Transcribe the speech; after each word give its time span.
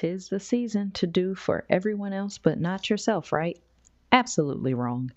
tis 0.00 0.30
the 0.30 0.40
season 0.40 0.90
to 0.92 1.06
do 1.06 1.34
for 1.34 1.66
everyone 1.68 2.14
else 2.14 2.38
but 2.38 2.58
not 2.58 2.88
yourself, 2.88 3.32
right? 3.32 3.58
Absolutely 4.12 4.72
wrong. 4.72 5.12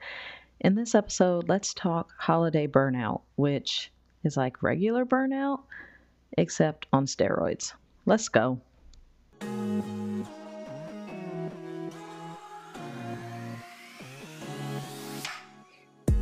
In 0.60 0.76
this 0.76 0.94
episode, 0.94 1.48
let's 1.48 1.74
talk 1.74 2.12
holiday 2.18 2.68
burnout, 2.68 3.22
which 3.38 3.94
is 4.26 4.36
like 4.36 4.62
regular 4.62 5.06
burnout, 5.06 5.62
except 6.38 6.88
on 6.92 7.06
steroids. 7.06 7.72
Let's 8.06 8.28
go. 8.28 8.60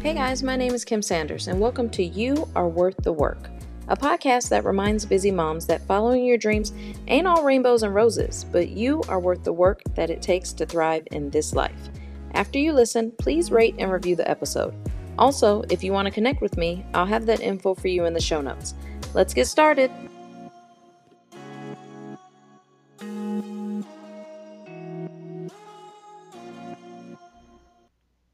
Hey 0.04 0.14
guys, 0.14 0.44
my 0.44 0.56
name 0.56 0.76
is 0.76 0.86
Kim 0.86 1.02
Sanders, 1.02 1.48
and 1.48 1.60
welcome 1.60 1.90
to 1.92 2.04
You 2.04 2.48
Are 2.56 2.68
Worth 2.68 2.98
the 2.98 3.14
Work 3.14 3.50
a 3.92 3.96
podcast 3.98 4.48
that 4.48 4.64
reminds 4.64 5.06
busy 5.06 5.32
moms 5.32 5.66
that 5.66 5.86
following 5.86 6.24
your 6.24 6.38
dreams 6.38 6.72
ain't 7.10 7.28
all 7.28 7.44
rainbows 7.44 7.84
and 7.84 7.94
roses, 7.94 8.46
but 8.50 8.70
you 8.70 9.04
are 9.10 9.20
worth 9.20 9.44
the 9.44 9.52
work 9.52 9.82
that 9.96 10.10
it 10.10 10.22
takes 10.22 10.54
to 10.54 10.66
thrive 10.66 11.06
in 11.12 11.30
this 11.30 11.54
life. 11.54 11.90
After 12.34 12.58
you 12.58 12.72
listen, 12.72 13.12
please 13.20 13.52
rate 13.52 13.76
and 13.80 13.92
review 13.92 14.16
the 14.16 14.30
episode. 14.30 14.74
Also, 15.20 15.64
if 15.70 15.84
you 15.84 15.92
want 15.92 16.06
to 16.06 16.14
connect 16.14 16.42
with 16.42 16.56
me, 16.56 16.86
I'll 16.94 17.06
have 17.06 17.26
that 17.26 17.42
info 17.42 17.76
for 17.76 17.90
you 17.90 18.06
in 18.06 18.14
the 18.14 18.22
show 18.22 18.40
notes. 18.40 18.76
Let's 19.14 19.34
get 19.34 19.48
started. 19.48 19.92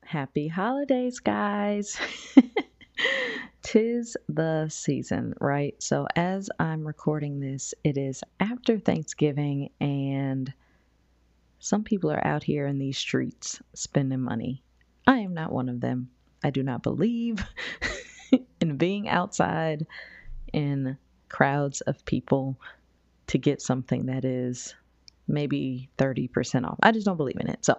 Happy 0.06 0.48
holidays, 0.48 1.18
guys. 1.18 1.98
Tis 3.68 4.16
the 4.30 4.70
season, 4.70 5.34
right? 5.42 5.76
So, 5.84 6.08
as 6.16 6.50
I'm 6.58 6.88
recording 6.88 7.42
this, 7.42 7.74
it 7.84 7.98
is 7.98 8.24
after 8.40 8.80
Thanksgiving, 8.80 9.72
and 9.82 10.54
some 11.60 11.84
people 11.84 12.10
are 12.10 12.26
out 12.26 12.44
here 12.44 12.66
in 12.66 12.80
these 12.80 12.98
streets 12.98 13.62
spending 13.74 14.22
money. 14.22 14.64
I 15.06 15.18
am 15.18 15.34
not 15.34 15.52
one 15.52 15.68
of 15.68 15.82
them. 15.82 16.10
I 16.46 16.50
do 16.50 16.64
not 16.64 16.82
believe 16.82 17.44
in 18.62 18.78
being 18.78 19.10
outside 19.10 19.86
in 20.54 20.98
crowds 21.28 21.82
of 21.82 22.06
people 22.06 22.58
to 23.28 23.38
get 23.38 23.62
something 23.62 24.06
that 24.06 24.24
is 24.24 24.76
maybe 25.28 25.90
30% 25.98 26.66
off. 26.66 26.80
I 26.82 26.94
just 26.94 27.06
don't 27.06 27.18
believe 27.18 27.42
in 27.42 27.50
it. 27.50 27.66
So, 27.66 27.78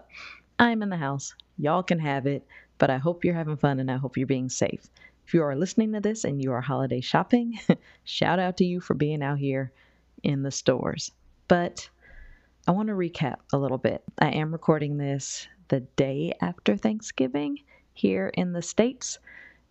I'm 0.59 0.83
in 0.83 0.91
the 0.91 0.99
house. 0.99 1.35
Y'all 1.57 1.83
can 1.83 1.99
have 1.99 2.27
it, 2.27 2.47
but 2.77 2.91
I 2.91 2.99
hope 2.99 3.25
you're 3.25 3.33
having 3.33 3.57
fun 3.57 3.81
and 3.81 3.91
I 3.91 3.97
hope 3.97 4.19
you're 4.19 4.27
being 4.27 4.51
safe. 4.51 4.87
If 5.29 5.35
you 5.35 5.43
are 5.43 5.55
listening 5.55 5.93
to 5.93 6.01
this 6.01 6.25
and 6.25 6.43
you 6.43 6.53
are 6.53 6.63
holiday 6.63 7.03
shopping, 7.03 7.61
shout 8.05 8.39
out 8.39 8.57
to 8.57 8.65
you 8.65 8.81
for 8.81 8.95
being 8.95 9.23
out 9.23 9.39
here 9.39 9.71
in 10.23 10.43
the 10.43 10.51
stores. 10.51 11.13
But 11.49 11.91
I 12.67 12.71
want 12.71 12.89
to 12.89 12.95
recap 12.95 13.37
a 13.53 13.59
little 13.59 13.77
bit. 13.77 14.03
I 14.19 14.31
am 14.31 14.53
recording 14.53 14.97
this 14.97 15.47
the 15.69 15.81
day 15.81 16.33
after 16.41 16.79
Thanksgiving 16.79 17.59
here 17.93 18.29
in 18.29 18.55
the 18.55 18.63
States. 18.63 19.19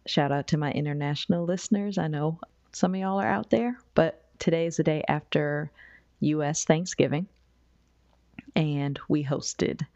Shout 0.06 0.32
out 0.32 0.46
to 0.50 0.58
my 0.58 0.72
international 0.74 1.46
listeners. 1.46 1.98
I 1.98 2.08
know 2.08 2.40
some 2.72 2.94
of 2.94 3.02
y'all 3.02 3.20
are 3.20 3.28
out 3.28 3.50
there, 3.50 3.80
but 3.96 4.26
today 4.38 4.68
is 4.68 4.78
the 4.78 4.84
day 4.84 5.04
after 5.08 5.72
US 6.20 6.66
Thanksgiving. 6.66 7.26
And 8.56 9.00
we 9.10 9.24
hosted 9.24 9.88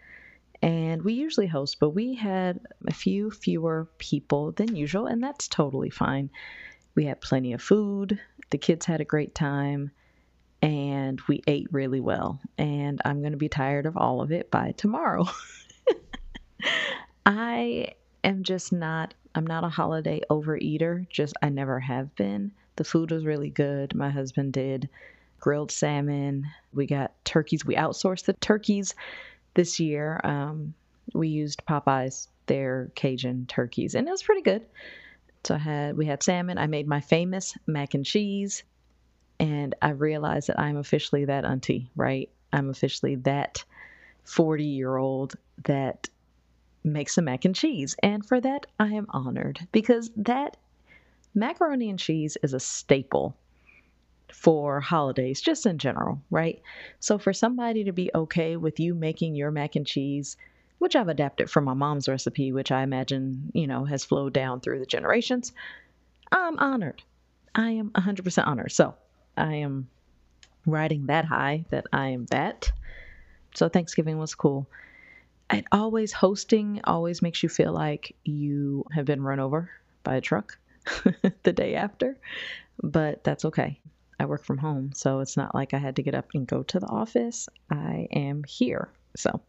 and 0.61 1.01
we 1.01 1.13
usually 1.13 1.47
host, 1.47 1.79
but 1.79 1.89
we 1.91 2.13
had 2.13 2.59
a 2.87 2.93
few 2.93 3.31
fewer 3.31 3.89
people 3.97 4.51
than 4.51 4.75
usual, 4.75 5.07
and 5.07 5.23
that's 5.23 5.47
totally 5.47 5.89
fine. 5.89 6.29
We 6.95 7.05
had 7.05 7.21
plenty 7.21 7.53
of 7.53 7.61
food, 7.61 8.19
the 8.51 8.57
kids 8.57 8.85
had 8.85 9.01
a 9.01 9.05
great 9.05 9.33
time, 9.33 9.91
and 10.61 11.19
we 11.27 11.41
ate 11.47 11.67
really 11.71 11.99
well. 11.99 12.39
And 12.57 13.01
I'm 13.03 13.21
going 13.21 13.31
to 13.31 13.37
be 13.37 13.49
tired 13.49 13.85
of 13.85 13.97
all 13.97 14.21
of 14.21 14.31
it 14.31 14.51
by 14.51 14.73
tomorrow. 14.77 15.25
I 17.25 17.93
am 18.23 18.43
just 18.43 18.71
not 18.71 19.13
I'm 19.33 19.47
not 19.47 19.63
a 19.63 19.69
holiday 19.69 20.21
overeater, 20.29 21.07
just 21.09 21.35
I 21.41 21.49
never 21.49 21.79
have 21.79 22.13
been. 22.15 22.51
The 22.75 22.83
food 22.83 23.11
was 23.11 23.25
really 23.25 23.49
good. 23.49 23.95
My 23.95 24.09
husband 24.09 24.53
did 24.53 24.89
grilled 25.39 25.71
salmon. 25.71 26.47
We 26.73 26.85
got 26.85 27.13
turkeys. 27.23 27.65
We 27.65 27.75
outsourced 27.75 28.25
the 28.25 28.33
turkeys 28.33 28.93
this 29.53 29.79
year, 29.79 30.19
um, 30.23 30.73
we 31.13 31.27
used 31.27 31.65
Popeyes, 31.65 32.27
their 32.45 32.91
Cajun 32.95 33.45
turkeys, 33.47 33.95
and 33.95 34.07
it 34.07 34.11
was 34.11 34.23
pretty 34.23 34.41
good. 34.41 34.65
So 35.43 35.55
I 35.55 35.59
had 35.59 35.97
we 35.97 36.05
had 36.05 36.23
salmon. 36.23 36.57
I 36.57 36.67
made 36.67 36.87
my 36.87 37.01
famous 37.01 37.55
mac 37.67 37.93
and 37.93 38.05
cheese, 38.05 38.63
and 39.39 39.75
I 39.81 39.89
realized 39.89 40.47
that 40.47 40.59
I'm 40.59 40.77
officially 40.77 41.25
that 41.25 41.45
auntie, 41.45 41.89
right? 41.95 42.29
I'm 42.53 42.69
officially 42.69 43.15
that 43.15 43.63
40 44.23 44.63
year 44.63 44.97
old 44.97 45.35
that 45.63 46.09
makes 46.83 47.17
a 47.17 47.21
mac 47.21 47.45
and 47.45 47.55
cheese, 47.55 47.95
and 48.03 48.25
for 48.25 48.39
that 48.41 48.65
I 48.79 48.87
am 48.87 49.07
honored 49.09 49.67
because 49.71 50.11
that 50.17 50.57
macaroni 51.33 51.89
and 51.89 51.99
cheese 51.99 52.37
is 52.43 52.53
a 52.53 52.59
staple 52.59 53.35
for 54.31 54.79
holidays, 54.79 55.41
just 55.41 55.65
in 55.65 55.77
general, 55.77 56.21
right? 56.29 56.61
So 56.99 57.17
for 57.17 57.33
somebody 57.33 57.83
to 57.85 57.91
be 57.91 58.11
okay 58.13 58.55
with 58.57 58.79
you 58.79 58.95
making 58.95 59.35
your 59.35 59.51
mac 59.51 59.75
and 59.75 59.85
cheese, 59.85 60.37
which 60.79 60.95
I've 60.95 61.09
adapted 61.09 61.49
from 61.49 61.65
my 61.65 61.73
mom's 61.73 62.09
recipe, 62.09 62.51
which 62.51 62.71
I 62.71 62.83
imagine, 62.83 63.51
you 63.53 63.67
know, 63.67 63.85
has 63.85 64.05
flowed 64.05 64.33
down 64.33 64.61
through 64.61 64.79
the 64.79 64.85
generations, 64.85 65.53
I'm 66.31 66.57
honored. 66.57 67.03
I 67.53 67.71
am 67.71 67.89
100% 67.91 68.47
honored. 68.47 68.71
So 68.71 68.95
I 69.37 69.55
am 69.55 69.89
riding 70.65 71.07
that 71.07 71.25
high 71.25 71.65
that 71.69 71.85
I 71.91 72.09
am 72.09 72.25
that. 72.27 72.71
So 73.55 73.69
Thanksgiving 73.69 74.17
was 74.17 74.35
cool. 74.35 74.67
And 75.49 75.67
always 75.71 76.13
hosting 76.13 76.79
always 76.85 77.21
makes 77.21 77.43
you 77.43 77.49
feel 77.49 77.73
like 77.73 78.15
you 78.23 78.85
have 78.93 79.05
been 79.05 79.21
run 79.21 79.39
over 79.39 79.69
by 80.03 80.15
a 80.15 80.21
truck 80.21 80.57
the 81.43 81.53
day 81.53 81.75
after, 81.75 82.17
but 82.81 83.23
that's 83.23 83.45
okay. 83.45 83.79
I 84.21 84.25
work 84.25 84.45
from 84.45 84.59
home, 84.59 84.91
so 84.93 85.19
it's 85.19 85.35
not 85.35 85.55
like 85.55 85.73
I 85.73 85.79
had 85.79 85.95
to 85.95 86.03
get 86.03 86.13
up 86.13 86.27
and 86.35 86.45
go 86.45 86.61
to 86.61 86.79
the 86.79 86.85
office. 86.85 87.49
I 87.71 88.07
am 88.13 88.43
here. 88.43 88.89
So 89.15 89.41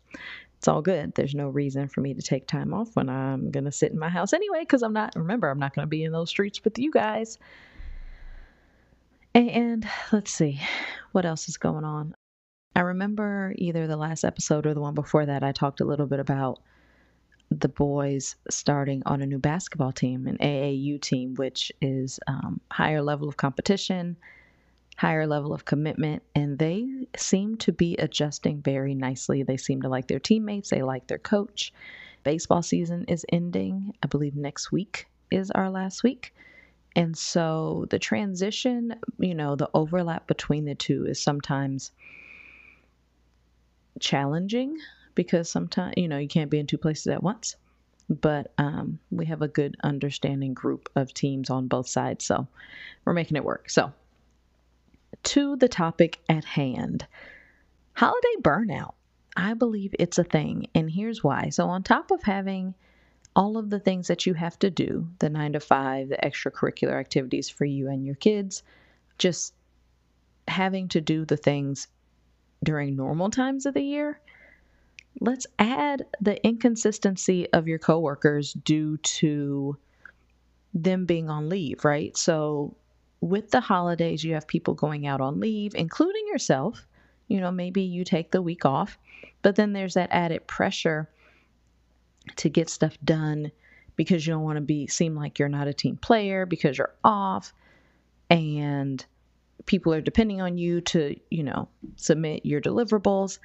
it's 0.56 0.66
all 0.66 0.80
good. 0.80 1.14
There's 1.14 1.34
no 1.34 1.50
reason 1.50 1.88
for 1.88 2.00
me 2.00 2.14
to 2.14 2.22
take 2.22 2.46
time 2.46 2.72
off 2.72 2.96
when 2.96 3.10
I'm 3.10 3.50
going 3.50 3.66
to 3.66 3.72
sit 3.72 3.92
in 3.92 3.98
my 3.98 4.08
house 4.08 4.32
anyway, 4.32 4.60
because 4.60 4.82
I'm 4.82 4.94
not, 4.94 5.14
remember, 5.14 5.50
I'm 5.50 5.58
not 5.58 5.74
going 5.74 5.84
to 5.84 5.90
be 5.90 6.04
in 6.04 6.12
those 6.12 6.30
streets 6.30 6.64
with 6.64 6.78
you 6.78 6.90
guys. 6.90 7.38
And 9.34 9.86
let's 10.10 10.30
see, 10.30 10.58
what 11.12 11.26
else 11.26 11.50
is 11.50 11.58
going 11.58 11.84
on? 11.84 12.14
I 12.74 12.80
remember 12.80 13.54
either 13.58 13.86
the 13.86 13.98
last 13.98 14.24
episode 14.24 14.66
or 14.66 14.72
the 14.72 14.80
one 14.80 14.94
before 14.94 15.26
that, 15.26 15.42
I 15.42 15.52
talked 15.52 15.82
a 15.82 15.86
little 15.86 16.06
bit 16.06 16.18
about 16.20 16.62
the 17.50 17.68
boys 17.68 18.36
starting 18.48 19.02
on 19.04 19.20
a 19.20 19.26
new 19.26 19.38
basketball 19.38 19.92
team, 19.92 20.26
an 20.26 20.38
AAU 20.38 20.98
team, 20.98 21.34
which 21.34 21.70
is 21.82 22.18
um, 22.26 22.62
higher 22.70 23.02
level 23.02 23.28
of 23.28 23.36
competition 23.36 24.16
higher 24.96 25.26
level 25.26 25.52
of 25.52 25.64
commitment, 25.64 26.22
and 26.34 26.58
they 26.58 27.06
seem 27.16 27.56
to 27.58 27.72
be 27.72 27.96
adjusting 27.96 28.62
very 28.62 28.94
nicely. 28.94 29.42
They 29.42 29.56
seem 29.56 29.82
to 29.82 29.88
like 29.88 30.08
their 30.08 30.20
teammates, 30.20 30.70
they 30.70 30.82
like 30.82 31.06
their 31.06 31.18
coach. 31.18 31.72
Baseball 32.24 32.62
season 32.62 33.04
is 33.08 33.26
ending. 33.30 33.94
I 34.02 34.06
believe 34.06 34.36
next 34.36 34.70
week 34.70 35.06
is 35.30 35.50
our 35.50 35.70
last 35.70 36.02
week. 36.04 36.32
And 36.94 37.16
so 37.16 37.86
the 37.90 37.98
transition, 37.98 38.94
you 39.18 39.34
know, 39.34 39.56
the 39.56 39.70
overlap 39.74 40.26
between 40.26 40.66
the 40.66 40.74
two 40.74 41.06
is 41.06 41.22
sometimes 41.22 41.90
challenging 43.98 44.76
because 45.14 45.50
sometimes, 45.50 45.94
you 45.96 46.08
know, 46.08 46.18
you 46.18 46.28
can't 46.28 46.50
be 46.50 46.58
in 46.58 46.66
two 46.66 46.78
places 46.78 47.06
at 47.08 47.22
once. 47.22 47.56
But 48.08 48.52
um, 48.58 48.98
we 49.10 49.26
have 49.26 49.42
a 49.42 49.48
good 49.48 49.76
understanding 49.82 50.52
group 50.52 50.90
of 50.94 51.14
teams 51.14 51.48
on 51.50 51.68
both 51.68 51.88
sides. 51.88 52.26
So 52.26 52.46
we're 53.04 53.14
making 53.14 53.36
it 53.36 53.44
work. 53.44 53.70
So 53.70 53.92
to 55.24 55.56
the 55.56 55.68
topic 55.68 56.20
at 56.28 56.44
hand 56.44 57.06
holiday 57.94 58.36
burnout. 58.40 58.94
I 59.36 59.54
believe 59.54 59.94
it's 59.98 60.18
a 60.18 60.24
thing, 60.24 60.66
and 60.74 60.90
here's 60.90 61.24
why. 61.24 61.48
So, 61.48 61.68
on 61.68 61.82
top 61.82 62.10
of 62.10 62.22
having 62.22 62.74
all 63.34 63.56
of 63.56 63.70
the 63.70 63.80
things 63.80 64.08
that 64.08 64.26
you 64.26 64.34
have 64.34 64.58
to 64.58 64.70
do 64.70 65.08
the 65.18 65.30
nine 65.30 65.54
to 65.54 65.60
five, 65.60 66.10
the 66.10 66.16
extracurricular 66.16 66.98
activities 66.98 67.48
for 67.48 67.64
you 67.64 67.88
and 67.88 68.04
your 68.04 68.14
kids, 68.16 68.62
just 69.16 69.54
having 70.48 70.88
to 70.88 71.00
do 71.00 71.24
the 71.24 71.36
things 71.36 71.88
during 72.62 72.94
normal 72.94 73.30
times 73.30 73.64
of 73.64 73.72
the 73.72 73.82
year. 73.82 74.20
Let's 75.20 75.46
add 75.58 76.04
the 76.20 76.44
inconsistency 76.44 77.50
of 77.52 77.68
your 77.68 77.78
coworkers 77.78 78.52
due 78.52 78.98
to 78.98 79.76
them 80.74 81.06
being 81.06 81.30
on 81.30 81.48
leave, 81.48 81.84
right? 81.84 82.16
So 82.16 82.76
with 83.22 83.52
the 83.52 83.60
holidays, 83.60 84.24
you 84.24 84.34
have 84.34 84.48
people 84.48 84.74
going 84.74 85.06
out 85.06 85.20
on 85.20 85.40
leave, 85.40 85.74
including 85.76 86.26
yourself. 86.26 86.84
You 87.28 87.40
know, 87.40 87.52
maybe 87.52 87.80
you 87.80 88.04
take 88.04 88.32
the 88.32 88.42
week 88.42 88.64
off, 88.66 88.98
but 89.40 89.54
then 89.54 89.72
there's 89.72 89.94
that 89.94 90.10
added 90.10 90.46
pressure 90.48 91.08
to 92.36 92.50
get 92.50 92.68
stuff 92.68 92.98
done 93.04 93.52
because 93.94 94.26
you 94.26 94.32
don't 94.32 94.42
want 94.42 94.56
to 94.56 94.62
be 94.62 94.88
seem 94.88 95.14
like 95.14 95.38
you're 95.38 95.48
not 95.48 95.68
a 95.68 95.72
team 95.72 95.96
player 95.96 96.44
because 96.46 96.76
you're 96.76 96.94
off 97.04 97.52
and 98.28 99.06
people 99.66 99.94
are 99.94 100.00
depending 100.00 100.40
on 100.40 100.58
you 100.58 100.80
to, 100.80 101.14
you 101.30 101.44
know, 101.44 101.68
submit 101.94 102.44
your 102.44 102.60
deliverables. 102.60 103.38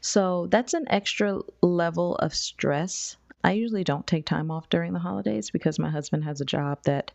So 0.00 0.48
that's 0.50 0.74
an 0.74 0.86
extra 0.88 1.38
level 1.60 2.16
of 2.16 2.34
stress. 2.34 3.16
I 3.44 3.52
usually 3.52 3.84
don't 3.84 4.06
take 4.06 4.26
time 4.26 4.50
off 4.50 4.68
during 4.68 4.92
the 4.92 4.98
holidays 4.98 5.50
because 5.50 5.78
my 5.78 5.90
husband 5.90 6.24
has 6.24 6.40
a 6.40 6.44
job 6.44 6.80
that 6.84 7.12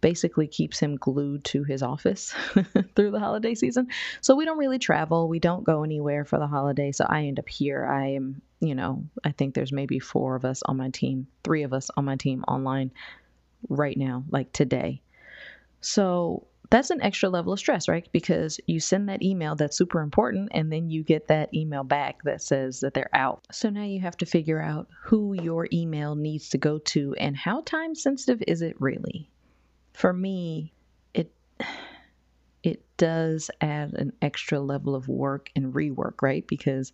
basically 0.00 0.46
keeps 0.46 0.78
him 0.78 0.96
glued 0.96 1.44
to 1.44 1.64
his 1.64 1.82
office 1.82 2.34
through 2.94 3.10
the 3.10 3.18
holiday 3.18 3.54
season. 3.54 3.88
So 4.20 4.36
we 4.36 4.44
don't 4.44 4.58
really 4.58 4.78
travel. 4.78 5.28
We 5.28 5.38
don't 5.38 5.64
go 5.64 5.82
anywhere 5.82 6.24
for 6.24 6.38
the 6.38 6.46
holiday. 6.46 6.92
So 6.92 7.04
I 7.08 7.24
end 7.24 7.38
up 7.38 7.48
here. 7.48 7.86
I 7.86 8.12
am, 8.12 8.40
you 8.60 8.74
know, 8.74 9.04
I 9.24 9.32
think 9.32 9.54
there's 9.54 9.72
maybe 9.72 9.98
four 9.98 10.36
of 10.36 10.44
us 10.44 10.62
on 10.64 10.76
my 10.76 10.90
team, 10.90 11.26
three 11.42 11.62
of 11.62 11.72
us 11.72 11.90
on 11.96 12.04
my 12.04 12.16
team 12.16 12.44
online 12.46 12.92
right 13.68 13.96
now, 13.96 14.24
like 14.30 14.52
today. 14.52 15.00
So 15.80 16.46
that's 16.70 16.90
an 16.90 17.02
extra 17.02 17.28
level 17.30 17.52
of 17.52 17.58
stress, 17.58 17.88
right? 17.88 18.06
Because 18.12 18.60
you 18.66 18.78
send 18.78 19.08
that 19.08 19.22
email 19.22 19.54
that's 19.54 19.76
super 19.76 20.00
important 20.00 20.50
and 20.52 20.70
then 20.70 20.90
you 20.90 21.02
get 21.02 21.28
that 21.28 21.52
email 21.54 21.82
back 21.82 22.22
that 22.24 22.42
says 22.42 22.80
that 22.80 22.94
they're 22.94 23.14
out. 23.14 23.46
So 23.50 23.70
now 23.70 23.84
you 23.84 24.00
have 24.00 24.16
to 24.18 24.26
figure 24.26 24.60
out 24.60 24.88
who 25.02 25.34
your 25.34 25.66
email 25.72 26.14
needs 26.14 26.50
to 26.50 26.58
go 26.58 26.78
to 26.78 27.14
and 27.18 27.36
how 27.36 27.62
time 27.62 27.94
sensitive 27.94 28.42
is 28.46 28.60
it 28.60 28.76
really? 28.80 29.30
For 29.98 30.12
me, 30.12 30.72
it 31.12 31.32
it 32.62 32.84
does 32.98 33.50
add 33.60 33.94
an 33.94 34.12
extra 34.22 34.60
level 34.60 34.94
of 34.94 35.08
work 35.08 35.50
and 35.56 35.74
rework, 35.74 36.22
right? 36.22 36.46
Because 36.46 36.92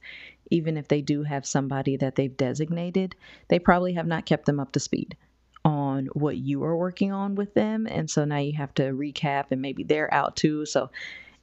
even 0.51 0.79
if 0.79 0.89
they 0.89 1.03
do 1.03 1.23
have 1.23 1.45
somebody 1.45 1.99
that 1.99 2.15
they've 2.15 2.35
designated, 2.35 3.15
they 3.49 3.59
probably 3.59 3.93
have 3.93 4.07
not 4.07 4.25
kept 4.25 4.47
them 4.47 4.59
up 4.59 4.73
to 4.73 4.81
speed 4.81 5.19
on 5.67 6.07
what 6.15 6.39
you 6.39 6.65
are 6.65 6.79
working 6.79 7.13
on 7.13 7.35
with 7.35 7.53
them. 7.53 7.87
And 7.87 8.09
so 8.09 8.25
now 8.25 8.39
you 8.39 8.55
have 8.55 8.73
to 8.77 8.85
recap 8.85 9.49
and 9.51 9.61
maybe 9.61 9.85
they're 9.85 10.13
out 10.13 10.35
too. 10.35 10.65
So 10.65 10.91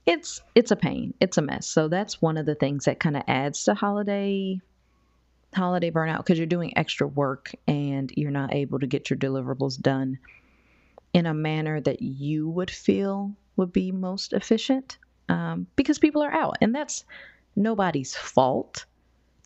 it's 0.08 0.42
it's 0.56 0.72
a 0.72 0.76
pain. 0.76 1.14
It's 1.22 1.38
a 1.38 1.44
mess. 1.44 1.68
So 1.68 1.88
that's 1.88 2.20
one 2.20 2.38
of 2.38 2.48
the 2.48 2.56
things 2.56 2.86
that 2.86 3.00
kind 3.00 3.16
of 3.16 3.22
adds 3.28 3.66
to 3.66 3.76
holiday 3.76 4.60
holiday 5.54 5.92
burnout 5.92 6.18
because 6.18 6.40
you're 6.40 6.48
doing 6.48 6.76
extra 6.76 7.06
work 7.06 7.52
and 7.68 8.12
you're 8.18 8.32
not 8.32 8.52
able 8.52 8.80
to 8.80 8.88
get 8.88 9.12
your 9.12 9.20
deliverables 9.20 9.80
done 9.80 10.18
in 11.14 11.26
a 11.26 11.34
manner 11.34 11.82
that 11.82 12.02
you 12.02 12.50
would 12.50 12.72
feel 12.72 13.34
would 13.58 13.74
be 13.74 13.92
most 13.92 14.34
efficient 14.34 14.98
um, 15.30 15.68
because 15.76 16.00
people 16.00 16.22
are 16.22 16.32
out 16.32 16.58
and 16.62 16.74
that's 16.74 17.06
nobody's 17.56 18.16
fault 18.16 18.86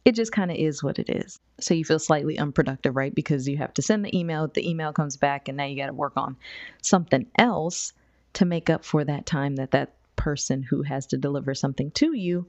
it 0.05 0.13
just 0.13 0.31
kind 0.31 0.51
of 0.51 0.57
is 0.57 0.83
what 0.83 0.99
it 0.99 1.09
is. 1.09 1.39
So 1.59 1.73
you 1.73 1.83
feel 1.83 1.97
slightly 1.97 2.37
unproductive, 2.37 2.95
right? 2.95 3.13
Because 3.13 3.47
you 3.47 3.57
have 3.57 3.73
to 3.73 3.81
send 3.81 4.05
the 4.05 4.17
email, 4.17 4.47
the 4.47 4.69
email 4.69 4.93
comes 4.93 5.17
back, 5.17 5.47
and 5.47 5.57
now 5.57 5.65
you 5.65 5.75
got 5.75 5.87
to 5.87 5.93
work 5.93 6.13
on 6.15 6.37
something 6.83 7.25
else 7.39 7.91
to 8.33 8.45
make 8.45 8.69
up 8.69 8.85
for 8.85 9.03
that 9.03 9.25
time 9.25 9.55
that 9.55 9.71
that 9.71 9.95
person 10.15 10.61
who 10.61 10.83
has 10.83 11.07
to 11.07 11.17
deliver 11.17 11.55
something 11.55 11.89
to 11.91 12.13
you 12.13 12.45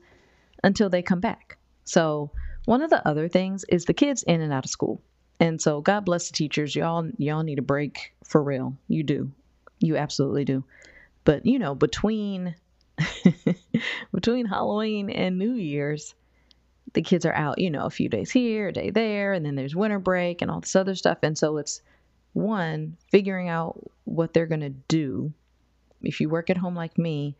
until 0.63 0.91
they 0.91 1.01
come 1.01 1.21
back. 1.21 1.57
So 1.85 2.31
one 2.67 2.83
of 2.83 2.91
the 2.91 3.07
other 3.09 3.29
things 3.29 3.65
is 3.69 3.87
the 3.87 3.95
kids 3.95 4.23
in 4.23 4.43
and 4.43 4.53
out 4.53 4.67
of 4.67 4.71
school. 4.71 5.01
And 5.39 5.61
so 5.61 5.81
God 5.81 6.05
bless 6.05 6.29
the 6.29 6.35
teachers. 6.35 6.75
Y'all 6.75 7.11
y'all 7.19 7.43
need 7.43 7.59
a 7.59 7.63
break 7.63 8.15
for 8.25 8.43
real. 8.43 8.77
You 8.89 9.03
do. 9.03 9.31
You 9.81 9.97
absolutely 9.97 10.45
do. 10.45 10.65
But 11.25 11.45
you 11.45 11.59
know, 11.59 11.75
between 11.75 12.55
between 14.13 14.47
Halloween 14.47 15.11
and 15.11 15.39
New 15.39 15.53
Year's, 15.53 16.15
the 16.95 17.03
kids 17.03 17.27
are 17.27 17.35
out, 17.35 17.59
you 17.59 17.71
know, 17.71 17.85
a 17.85 17.91
few 17.91 18.09
days 18.09 18.31
here, 18.31 18.69
a 18.69 18.73
day 18.73 18.91
there, 18.91 19.35
and 19.35 19.45
then 19.45 19.55
there's 19.55 19.77
winter 19.77 19.99
break 19.99 20.41
and 20.41 20.51
all 20.51 20.61
this 20.61 20.77
other 20.77 20.95
stuff. 20.95 21.19
And 21.23 21.37
so 21.37 21.59
it's 21.59 21.83
one, 22.33 22.97
figuring 23.11 23.49
out 23.49 23.79
what 24.05 24.33
they're 24.33 24.47
to 24.61 24.71
do. 24.71 25.33
If 26.03 26.21
you 26.21 26.29
work 26.29 26.49
at 26.49 26.57
home 26.57 26.75
like 26.75 26.97
me, 26.97 27.37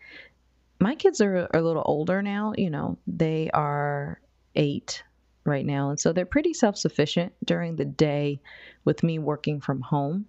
my 0.81 0.95
kids 0.95 1.21
are, 1.21 1.49
are 1.53 1.61
a 1.61 1.63
little 1.63 1.83
older 1.87 2.23
now, 2.23 2.53
you 2.57 2.71
know, 2.71 2.99
they 3.07 3.51
are 3.53 4.21
eight 4.55 5.03
right 5.47 5.65
now. 5.65 5.91
And 5.91 6.01
so 6.01 6.13
they're 6.13 6.27
pretty 6.27 6.55
self 6.55 6.77
sufficient 6.77 7.33
during 7.45 7.77
the 7.77 7.85
day 7.85 8.41
with 8.85 9.03
me 9.03 9.19
working 9.19 9.61
from 9.61 9.81
home. 9.81 10.27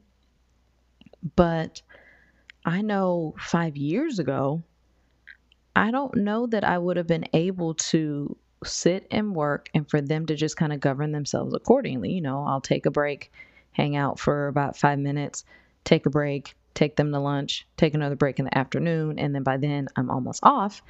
But 1.36 1.82
I 2.66 2.82
know 2.82 3.36
five 3.40 3.78
years 3.78 4.20
ago, 4.20 4.64
I 5.76 5.92
don't 5.92 6.16
know 6.16 6.48
that 6.48 6.64
I 6.64 6.78
would 6.78 6.98
have 6.98 7.08
been 7.08 7.28
able 7.34 7.76
to 7.76 8.36
sit 8.64 9.08
and 9.12 9.36
work 9.36 9.70
and 9.74 9.90
for 9.90 10.02
them 10.02 10.26
to 10.26 10.36
just 10.36 10.58
kind 10.58 10.74
of 10.74 10.80
govern 10.80 11.12
themselves 11.12 11.54
accordingly. 11.54 12.12
You 12.12 12.22
know, 12.22 12.44
I'll 12.46 12.62
take 12.62 12.86
a 12.86 12.92
break, 12.92 13.32
hang 13.72 13.96
out 13.96 14.20
for 14.20 14.48
about 14.48 14.78
five 14.78 15.00
minutes, 15.00 15.46
take 15.84 16.06
a 16.06 16.10
break, 16.10 16.56
take 16.74 16.96
them 16.96 17.12
to 17.12 17.20
lunch, 17.20 17.68
take 17.78 17.94
another 17.94 18.16
break 18.16 18.40
in 18.40 18.46
the 18.46 18.58
afternoon, 18.58 19.20
and 19.20 19.34
then 19.34 19.44
by 19.44 19.58
then 19.58 19.88
I'm 19.96 20.10
almost 20.10 20.40
off. 20.44 20.82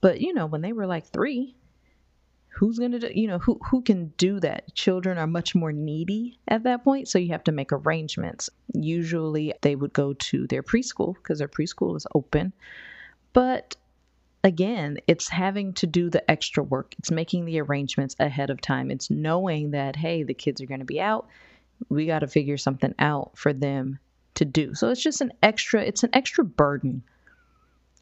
But 0.00 0.20
you 0.20 0.32
know, 0.32 0.46
when 0.46 0.60
they 0.60 0.72
were 0.72 0.86
like 0.86 1.06
three, 1.06 1.54
who's 2.56 2.78
gonna 2.78 2.98
do 2.98 3.10
you 3.14 3.26
know 3.26 3.38
who 3.38 3.58
who 3.70 3.82
can 3.82 4.08
do 4.16 4.40
that? 4.40 4.74
Children 4.74 5.18
are 5.18 5.26
much 5.26 5.54
more 5.54 5.72
needy 5.72 6.38
at 6.48 6.62
that 6.64 6.84
point, 6.84 7.08
so 7.08 7.18
you 7.18 7.32
have 7.32 7.44
to 7.44 7.52
make 7.52 7.72
arrangements. 7.72 8.48
Usually 8.74 9.52
they 9.60 9.76
would 9.76 9.92
go 9.92 10.14
to 10.14 10.46
their 10.46 10.62
preschool 10.62 11.14
because 11.14 11.38
their 11.38 11.48
preschool 11.48 11.96
is 11.96 12.06
open. 12.14 12.52
But 13.32 13.76
again, 14.42 14.98
it's 15.06 15.28
having 15.28 15.74
to 15.74 15.86
do 15.86 16.08
the 16.08 16.28
extra 16.30 16.62
work. 16.62 16.94
It's 16.98 17.10
making 17.10 17.44
the 17.44 17.60
arrangements 17.60 18.16
ahead 18.18 18.48
of 18.48 18.60
time. 18.60 18.90
It's 18.90 19.10
knowing 19.10 19.72
that, 19.72 19.96
hey, 19.96 20.22
the 20.22 20.34
kids 20.34 20.60
are 20.60 20.66
going 20.66 20.80
to 20.80 20.86
be 20.86 21.00
out. 21.00 21.26
We 21.88 22.06
got 22.06 22.20
to 22.20 22.28
figure 22.28 22.56
something 22.56 22.94
out 22.98 23.32
for 23.34 23.52
them 23.52 23.98
to 24.36 24.44
do. 24.44 24.74
So 24.74 24.88
it's 24.88 25.02
just 25.02 25.20
an 25.20 25.32
extra, 25.42 25.82
it's 25.82 26.04
an 26.04 26.10
extra 26.12 26.44
burden 26.44 27.02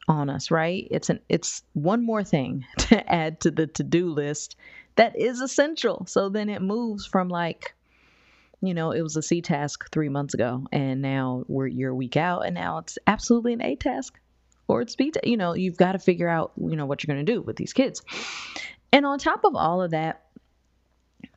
on 0.07 0.29
us, 0.29 0.51
right? 0.51 0.87
It's 0.91 1.09
an 1.09 1.19
it's 1.29 1.63
one 1.73 2.05
more 2.05 2.23
thing 2.23 2.65
to 2.77 3.11
add 3.11 3.39
to 3.41 3.51
the 3.51 3.67
to-do 3.67 4.09
list 4.09 4.55
that 4.95 5.17
is 5.19 5.41
essential. 5.41 6.05
So 6.07 6.29
then 6.29 6.49
it 6.49 6.61
moves 6.61 7.05
from 7.05 7.29
like 7.29 7.73
you 8.61 8.73
know, 8.73 8.91
it 8.91 9.01
was 9.01 9.15
a 9.15 9.21
C 9.21 9.41
task 9.41 9.91
3 9.91 10.09
months 10.09 10.33
ago 10.33 10.65
and 10.71 11.01
now 11.01 11.43
we're 11.47 11.67
you're 11.67 11.91
a 11.91 11.95
week 11.95 12.17
out 12.17 12.45
and 12.45 12.55
now 12.55 12.79
it's 12.79 12.97
absolutely 13.05 13.53
an 13.53 13.61
A 13.61 13.75
task 13.75 14.19
or 14.67 14.81
it's 14.81 14.95
be 14.95 15.11
you 15.23 15.37
know 15.37 15.53
you've 15.53 15.77
got 15.77 15.93
to 15.93 15.99
figure 15.99 16.29
out 16.29 16.51
you 16.57 16.75
know 16.75 16.85
what 16.85 17.03
you're 17.03 17.13
going 17.13 17.25
to 17.25 17.31
do 17.31 17.41
with 17.41 17.55
these 17.55 17.73
kids 17.73 18.01
and 18.91 19.05
on 19.05 19.19
top 19.19 19.43
of 19.43 19.55
all 19.55 19.81
of 19.81 19.91
that 19.91 20.25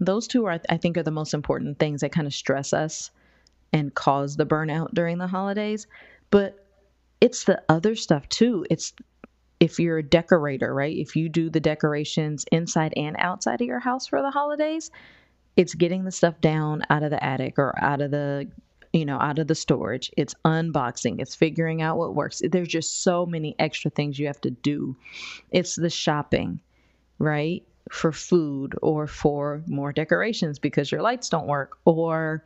those 0.00 0.26
two 0.26 0.46
are 0.46 0.60
i 0.68 0.76
think 0.76 0.96
are 0.96 1.02
the 1.02 1.10
most 1.10 1.34
important 1.34 1.78
things 1.78 2.00
that 2.00 2.12
kind 2.12 2.26
of 2.26 2.34
stress 2.34 2.72
us 2.72 3.10
and 3.72 3.94
cause 3.94 4.36
the 4.36 4.46
burnout 4.46 4.92
during 4.94 5.18
the 5.18 5.26
holidays 5.26 5.86
but 6.30 6.66
it's 7.20 7.44
the 7.44 7.62
other 7.68 7.94
stuff 7.94 8.28
too 8.28 8.64
it's 8.70 8.92
if 9.60 9.78
you're 9.78 9.98
a 9.98 10.02
decorator 10.02 10.72
right 10.74 10.96
if 10.96 11.16
you 11.16 11.28
do 11.28 11.50
the 11.50 11.60
decorations 11.60 12.44
inside 12.52 12.92
and 12.96 13.16
outside 13.18 13.60
of 13.60 13.66
your 13.66 13.80
house 13.80 14.06
for 14.06 14.22
the 14.22 14.30
holidays 14.30 14.90
it's 15.56 15.74
getting 15.74 16.04
the 16.04 16.12
stuff 16.12 16.40
down 16.40 16.82
out 16.90 17.02
of 17.02 17.10
the 17.10 17.22
attic 17.22 17.58
or 17.58 17.74
out 17.82 18.00
of 18.00 18.10
the 18.10 18.48
you 18.92 19.04
know, 19.04 19.18
out 19.18 19.38
of 19.38 19.46
the 19.46 19.54
storage. 19.54 20.10
It's 20.16 20.34
unboxing. 20.44 21.20
It's 21.20 21.34
figuring 21.34 21.82
out 21.82 21.98
what 21.98 22.14
works. 22.14 22.42
There's 22.44 22.68
just 22.68 23.02
so 23.02 23.26
many 23.26 23.54
extra 23.58 23.90
things 23.90 24.18
you 24.18 24.26
have 24.26 24.40
to 24.42 24.50
do. 24.50 24.96
It's 25.50 25.76
the 25.76 25.90
shopping, 25.90 26.60
right? 27.18 27.62
For 27.90 28.12
food 28.12 28.74
or 28.82 29.06
for 29.06 29.62
more 29.66 29.92
decorations 29.92 30.58
because 30.58 30.90
your 30.90 31.02
lights 31.02 31.28
don't 31.28 31.46
work 31.46 31.78
or 31.84 32.44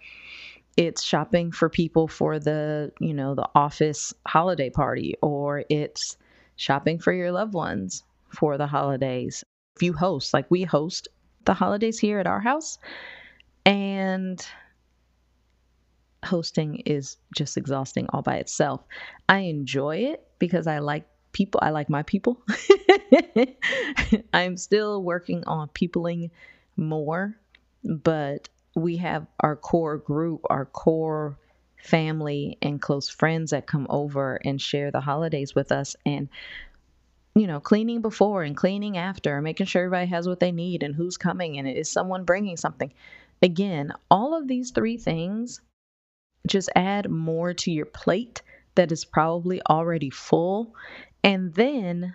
it's 0.76 1.02
shopping 1.02 1.52
for 1.52 1.68
people 1.68 2.08
for 2.08 2.38
the, 2.38 2.92
you 3.00 3.14
know, 3.14 3.34
the 3.34 3.48
office 3.54 4.14
holiday 4.26 4.70
party 4.70 5.16
or 5.22 5.64
it's 5.68 6.16
shopping 6.56 6.98
for 6.98 7.12
your 7.12 7.32
loved 7.32 7.54
ones 7.54 8.02
for 8.30 8.56
the 8.56 8.66
holidays. 8.66 9.44
If 9.76 9.82
you 9.82 9.92
host, 9.92 10.32
like 10.32 10.50
we 10.50 10.62
host 10.62 11.08
the 11.44 11.54
holidays 11.54 11.98
here 11.98 12.18
at 12.18 12.26
our 12.26 12.40
house 12.40 12.78
and 13.66 14.44
hosting 16.24 16.76
is 16.86 17.16
just 17.36 17.56
exhausting 17.56 18.06
all 18.10 18.22
by 18.22 18.36
itself. 18.36 18.82
I 19.28 19.40
enjoy 19.40 19.96
it 19.96 20.24
because 20.38 20.66
I 20.66 20.78
like 20.78 21.06
people. 21.32 21.60
I 21.62 21.70
like 21.70 21.90
my 21.90 22.02
people. 22.02 22.42
I'm 24.32 24.56
still 24.56 25.02
working 25.02 25.42
on 25.46 25.68
peopling 25.68 26.30
more, 26.76 27.36
but 27.84 28.48
we 28.74 28.96
have 28.98 29.26
our 29.40 29.56
core 29.56 29.98
group, 29.98 30.42
our 30.50 30.66
core 30.66 31.38
family 31.78 32.58
and 32.62 32.80
close 32.80 33.08
friends 33.08 33.50
that 33.50 33.66
come 33.66 33.86
over 33.90 34.40
and 34.44 34.60
share 34.60 34.90
the 34.90 35.00
holidays 35.00 35.54
with 35.54 35.72
us 35.72 35.96
and 36.06 36.28
you 37.34 37.48
know 37.48 37.58
cleaning 37.58 38.00
before 38.00 38.44
and 38.44 38.56
cleaning 38.56 38.96
after 38.96 39.40
making 39.42 39.66
sure 39.66 39.82
everybody 39.82 40.06
has 40.06 40.28
what 40.28 40.38
they 40.38 40.52
need 40.52 40.84
and 40.84 40.94
who's 40.94 41.16
coming 41.16 41.58
and 41.58 41.66
is 41.66 41.88
someone 41.90 42.22
bringing 42.22 42.56
something 42.56 42.92
again 43.42 43.92
all 44.12 44.38
of 44.38 44.46
these 44.46 44.70
three 44.70 44.96
things 44.96 45.60
just 46.46 46.70
add 46.76 47.10
more 47.10 47.52
to 47.54 47.72
your 47.72 47.86
plate 47.86 48.42
that 48.74 48.92
is 48.92 49.04
probably 49.04 49.60
already 49.68 50.10
full. 50.10 50.74
And 51.22 51.54
then 51.54 52.14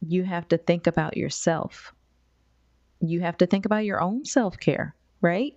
you 0.00 0.24
have 0.24 0.48
to 0.48 0.58
think 0.58 0.86
about 0.86 1.16
yourself. 1.16 1.92
You 3.00 3.20
have 3.20 3.36
to 3.38 3.46
think 3.46 3.66
about 3.66 3.84
your 3.84 4.00
own 4.00 4.24
self 4.24 4.58
care, 4.58 4.94
right? 5.20 5.56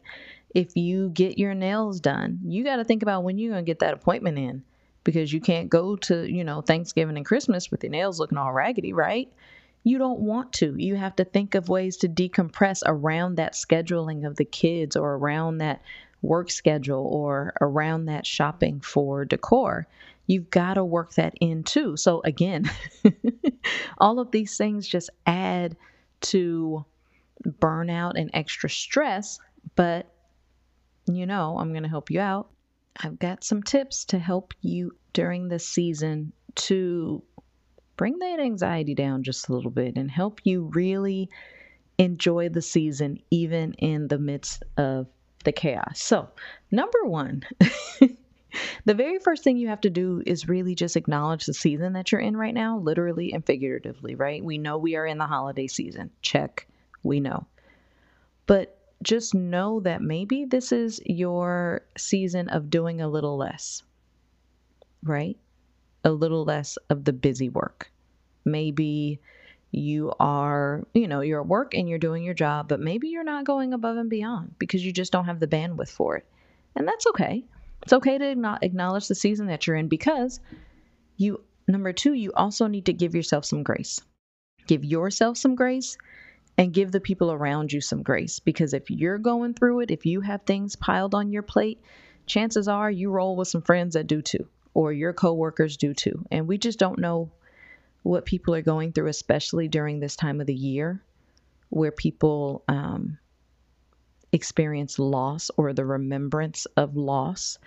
If 0.53 0.75
you 0.75 1.09
get 1.09 1.37
your 1.37 1.53
nails 1.53 1.99
done, 1.99 2.39
you 2.45 2.63
got 2.63 2.77
to 2.77 2.83
think 2.83 3.03
about 3.03 3.23
when 3.23 3.37
you're 3.37 3.51
going 3.51 3.63
to 3.63 3.69
get 3.69 3.79
that 3.79 3.93
appointment 3.93 4.37
in 4.39 4.63
because 5.03 5.31
you 5.31 5.39
can't 5.39 5.69
go 5.69 5.95
to, 5.95 6.29
you 6.31 6.43
know, 6.43 6.61
Thanksgiving 6.61 7.17
and 7.17 7.25
Christmas 7.25 7.71
with 7.71 7.83
your 7.83 7.91
nails 7.91 8.19
looking 8.19 8.37
all 8.37 8.51
raggedy, 8.51 8.93
right? 8.93 9.31
You 9.83 9.97
don't 9.97 10.19
want 10.19 10.53
to. 10.53 10.75
You 10.77 10.95
have 10.95 11.15
to 11.17 11.23
think 11.23 11.55
of 11.55 11.69
ways 11.69 11.97
to 11.97 12.09
decompress 12.09 12.81
around 12.85 13.35
that 13.35 13.53
scheduling 13.53 14.25
of 14.25 14.35
the 14.35 14.45
kids 14.45 14.95
or 14.95 15.15
around 15.15 15.59
that 15.59 15.81
work 16.21 16.51
schedule 16.51 17.07
or 17.07 17.53
around 17.61 18.05
that 18.05 18.25
shopping 18.25 18.81
for 18.81 19.23
decor. 19.23 19.87
You've 20.27 20.49
got 20.49 20.75
to 20.75 20.83
work 20.83 21.13
that 21.13 21.33
in 21.39 21.63
too. 21.63 21.97
So, 21.97 22.21
again, 22.23 22.69
all 23.97 24.19
of 24.19 24.31
these 24.31 24.57
things 24.57 24.87
just 24.87 25.09
add 25.25 25.75
to 26.21 26.85
burnout 27.47 28.13
and 28.15 28.29
extra 28.33 28.69
stress. 28.69 29.39
But, 29.75 30.11
you 31.07 31.25
know, 31.25 31.57
I'm 31.57 31.71
going 31.71 31.83
to 31.83 31.89
help 31.89 32.11
you 32.11 32.19
out. 32.19 32.49
I've 33.01 33.19
got 33.19 33.43
some 33.43 33.63
tips 33.63 34.05
to 34.05 34.19
help 34.19 34.53
you 34.61 34.91
during 35.13 35.47
this 35.47 35.67
season 35.67 36.33
to 36.55 37.23
bring 37.95 38.19
that 38.19 38.39
anxiety 38.39 38.95
down 38.95 39.23
just 39.23 39.49
a 39.49 39.53
little 39.53 39.71
bit 39.71 39.97
and 39.97 40.09
help 40.09 40.41
you 40.43 40.69
really 40.73 41.29
enjoy 41.97 42.49
the 42.49 42.61
season, 42.61 43.19
even 43.29 43.73
in 43.73 44.07
the 44.07 44.17
midst 44.17 44.63
of 44.77 45.07
the 45.43 45.51
chaos. 45.51 46.01
So, 46.01 46.29
number 46.71 47.03
one, 47.03 47.43
the 48.85 48.93
very 48.93 49.19
first 49.19 49.43
thing 49.43 49.57
you 49.57 49.67
have 49.67 49.81
to 49.81 49.89
do 49.89 50.23
is 50.25 50.47
really 50.47 50.75
just 50.75 50.95
acknowledge 50.95 51.45
the 51.45 51.53
season 51.53 51.93
that 51.93 52.11
you're 52.11 52.21
in 52.21 52.37
right 52.37 52.53
now, 52.53 52.79
literally 52.79 53.33
and 53.33 53.45
figuratively, 53.45 54.15
right? 54.15 54.43
We 54.43 54.57
know 54.57 54.77
we 54.77 54.95
are 54.95 55.05
in 55.05 55.17
the 55.17 55.27
holiday 55.27 55.67
season. 55.67 56.11
Check. 56.21 56.67
We 57.03 57.19
know. 57.19 57.47
But 58.45 58.78
just 59.01 59.33
know 59.33 59.79
that 59.81 60.01
maybe 60.01 60.45
this 60.45 60.71
is 60.71 60.99
your 61.05 61.81
season 61.97 62.49
of 62.49 62.69
doing 62.69 63.01
a 63.01 63.07
little 63.07 63.37
less, 63.37 63.83
right? 65.03 65.37
A 66.03 66.11
little 66.11 66.43
less 66.43 66.77
of 66.89 67.05
the 67.05 67.13
busy 67.13 67.49
work. 67.49 67.91
Maybe 68.45 69.19
you 69.71 70.11
are, 70.19 70.85
you 70.93 71.07
know, 71.07 71.21
you're 71.21 71.41
at 71.41 71.47
work 71.47 71.73
and 71.73 71.87
you're 71.87 71.99
doing 71.99 72.23
your 72.23 72.33
job, 72.33 72.67
but 72.67 72.79
maybe 72.79 73.09
you're 73.09 73.23
not 73.23 73.45
going 73.45 73.73
above 73.73 73.97
and 73.97 74.09
beyond 74.09 74.55
because 74.59 74.85
you 74.85 74.91
just 74.91 75.11
don't 75.11 75.25
have 75.25 75.39
the 75.39 75.47
bandwidth 75.47 75.89
for 75.89 76.17
it. 76.17 76.25
And 76.75 76.87
that's 76.87 77.07
okay. 77.07 77.45
It's 77.83 77.93
okay 77.93 78.17
to 78.17 78.57
acknowledge 78.61 79.07
the 79.07 79.15
season 79.15 79.47
that 79.47 79.65
you're 79.65 79.75
in 79.75 79.87
because 79.87 80.39
you, 81.17 81.41
number 81.67 81.93
two, 81.93 82.13
you 82.13 82.33
also 82.33 82.67
need 82.67 82.85
to 82.87 82.93
give 82.93 83.15
yourself 83.15 83.45
some 83.45 83.63
grace. 83.63 84.01
Give 84.67 84.83
yourself 84.83 85.37
some 85.37 85.55
grace 85.55 85.97
and 86.59 86.73
give 86.73 86.91
the 86.91 86.99
people 86.99 87.31
around 87.31 87.71
you 87.71 87.79
some 87.79 88.03
grace 88.03 88.41
because 88.41 88.73
if 88.73 88.91
you're 88.91 89.17
going 89.17 89.53
through 89.53 89.79
it, 89.79 89.91
if 89.91 90.05
you 90.05 90.19
have 90.19 90.41
things 90.41 90.75
piled 90.75 91.15
on 91.15 91.31
your 91.31 91.41
plate, 91.41 91.81
chances 92.25 92.67
are 92.67 92.91
you 92.91 93.09
roll 93.09 93.37
with 93.37 93.47
some 93.47 93.61
friends 93.61 93.93
that 93.93 94.07
do 94.07 94.21
too, 94.21 94.45
or 94.73 94.91
your 94.91 95.13
coworkers 95.13 95.77
do 95.77 95.93
too. 95.93 96.25
And 96.29 96.49
we 96.49 96.57
just 96.57 96.77
don't 96.77 96.99
know 96.99 97.31
what 98.03 98.25
people 98.25 98.53
are 98.55 98.61
going 98.61 98.91
through, 98.91 99.07
especially 99.07 99.69
during 99.69 100.01
this 100.01 100.17
time 100.17 100.41
of 100.41 100.47
the 100.47 100.53
year 100.53 101.01
where 101.69 101.93
people 101.93 102.65
um, 102.67 103.17
experience 104.33 104.99
loss 104.99 105.49
or 105.55 105.71
the 105.71 105.85
remembrance 105.85 106.65
of 106.75 106.97
loss. 106.97 107.57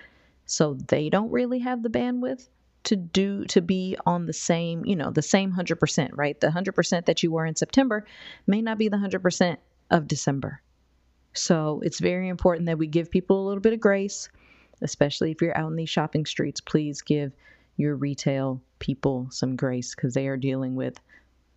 So 0.44 0.74
they 0.74 1.08
don't 1.08 1.30
really 1.30 1.60
have 1.60 1.82
the 1.82 1.88
bandwidth 1.88 2.46
to 2.84 2.96
do 2.96 3.44
to 3.46 3.60
be 3.60 3.96
on 4.06 4.26
the 4.26 4.32
same, 4.32 4.84
you 4.84 4.96
know, 4.96 5.10
the 5.10 5.22
same 5.22 5.52
100%, 5.52 6.10
right? 6.14 6.38
The 6.40 6.48
100% 6.48 7.06
that 7.06 7.22
you 7.22 7.30
were 7.30 7.46
in 7.46 7.56
September 7.56 8.06
may 8.46 8.60
not 8.62 8.78
be 8.78 8.88
the 8.88 8.96
100% 8.96 9.56
of 9.90 10.08
December. 10.08 10.60
So 11.34 11.80
it's 11.84 12.00
very 12.00 12.28
important 12.28 12.66
that 12.66 12.78
we 12.78 12.86
give 12.86 13.10
people 13.10 13.42
a 13.42 13.46
little 13.46 13.60
bit 13.60 13.72
of 13.72 13.80
grace, 13.80 14.28
especially 14.82 15.30
if 15.30 15.40
you're 15.40 15.56
out 15.56 15.70
in 15.70 15.76
these 15.76 15.90
shopping 15.90 16.26
streets. 16.26 16.60
Please 16.60 17.02
give 17.02 17.32
your 17.76 17.96
retail 17.96 18.60
people 18.78 19.28
some 19.30 19.56
grace 19.56 19.94
because 19.94 20.14
they 20.14 20.28
are 20.28 20.36
dealing 20.36 20.74
with 20.74 20.98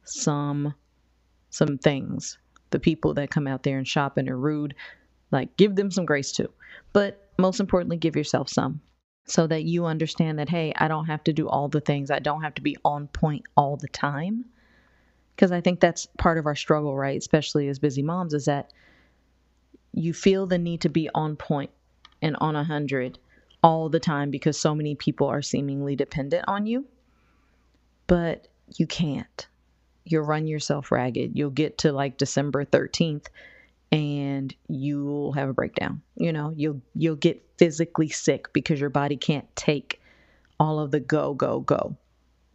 some 0.03 0.74
some 1.50 1.77
things. 1.77 2.38
The 2.72 2.79
people 2.79 3.13
that 3.13 3.29
come 3.29 3.48
out 3.48 3.63
there 3.63 3.77
and 3.77 3.88
shop 3.88 4.17
and 4.17 4.29
are 4.29 4.38
rude, 4.38 4.75
like 5.32 5.55
give 5.58 5.75
them 5.75 5.91
some 5.91 6.05
grace 6.05 6.32
too. 6.32 6.50
But 6.94 7.29
most 7.38 7.60
importantly, 7.60 7.98
give 7.98 8.15
yourself 8.15 8.50
some 8.50 8.82
so 9.25 9.48
that 9.48 9.63
you 9.63 9.86
understand 9.86 10.39
that 10.39 10.50
hey, 10.50 10.74
I 10.75 10.88
don't 10.88 11.05
have 11.05 11.24
to 11.25 11.34
do 11.34 11.48
all 11.50 11.67
the 11.67 11.82
things. 11.82 12.12
I 12.12 12.20
don't 12.20 12.41
have 12.44 12.55
to 12.55 12.62
be 12.62 12.77
on 12.86 13.08
point 13.08 13.44
all 13.58 13.77
the 13.77 13.88
time. 13.88 14.46
Because 15.36 15.51
I 15.51 15.62
think 15.62 15.79
that's 15.79 16.08
part 16.17 16.38
of 16.38 16.46
our 16.46 16.55
struggle, 16.55 16.96
right? 16.96 17.17
Especially 17.17 17.67
as 17.67 17.79
busy 17.79 18.01
moms, 18.01 18.34
is 18.34 18.46
that 18.46 18.72
you 19.91 20.13
feel 20.13 20.46
the 20.48 20.58
need 20.58 20.82
to 20.82 20.89
be 20.89 21.10
on 21.13 21.36
point 21.36 21.72
and 22.22 22.38
on 22.39 22.55
a 22.55 22.63
hundred 22.63 23.20
all 23.63 23.89
the 23.89 24.00
time 24.00 24.29
because 24.29 24.60
so 24.60 24.75
many 24.75 24.96
people 24.96 25.27
are 25.27 25.41
seemingly 25.41 25.96
dependent 25.96 26.46
on 26.48 26.67
you. 26.67 26.86
But 28.08 28.48
you 28.77 28.86
can't. 28.88 29.48
You'll 30.05 30.25
run 30.25 30.48
yourself 30.48 30.91
ragged. 30.91 31.32
You'll 31.36 31.50
get 31.50 31.79
to 31.79 31.91
like 31.91 32.17
December 32.17 32.63
13th 32.63 33.27
and 33.92 34.54
you'll 34.68 35.32
have 35.34 35.50
a 35.50 35.54
breakdown. 35.54 36.01
You 36.15 36.34
know, 36.34 36.54
you'll 36.56 36.82
you'll 36.96 37.15
get 37.15 37.44
physically 37.58 38.10
sick 38.10 38.51
because 38.54 38.80
your 38.80 38.89
body 38.89 39.18
can't 39.18 39.48
take 39.56 40.01
all 40.60 40.80
of 40.80 40.92
the 40.92 41.00
go 41.00 41.34
go 41.34 41.60
go. 41.62 41.96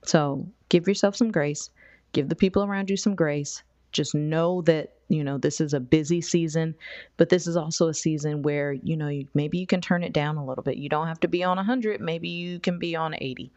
So, 0.04 0.48
give 0.68 0.88
yourself 0.88 1.16
some 1.16 1.30
grace. 1.30 1.70
Give 2.12 2.28
the 2.28 2.36
people 2.36 2.64
around 2.64 2.90
you 2.90 2.96
some 2.96 3.14
grace. 3.14 3.62
Just 3.92 4.14
know 4.14 4.62
that 4.62 4.94
you 5.10 5.24
know 5.24 5.36
this 5.36 5.60
is 5.60 5.74
a 5.74 5.80
busy 5.80 6.20
season 6.20 6.74
but 7.16 7.28
this 7.28 7.46
is 7.46 7.56
also 7.56 7.88
a 7.88 7.94
season 7.94 8.42
where 8.42 8.72
you 8.72 8.96
know 8.96 9.22
maybe 9.34 9.58
you 9.58 9.66
can 9.66 9.80
turn 9.80 10.02
it 10.04 10.12
down 10.12 10.36
a 10.36 10.44
little 10.46 10.62
bit 10.62 10.76
you 10.76 10.88
don't 10.88 11.08
have 11.08 11.20
to 11.20 11.28
be 11.28 11.42
on 11.42 11.56
100 11.56 12.00
maybe 12.00 12.28
you 12.28 12.60
can 12.60 12.78
be 12.78 12.94
on 12.94 13.14
80 13.18 13.50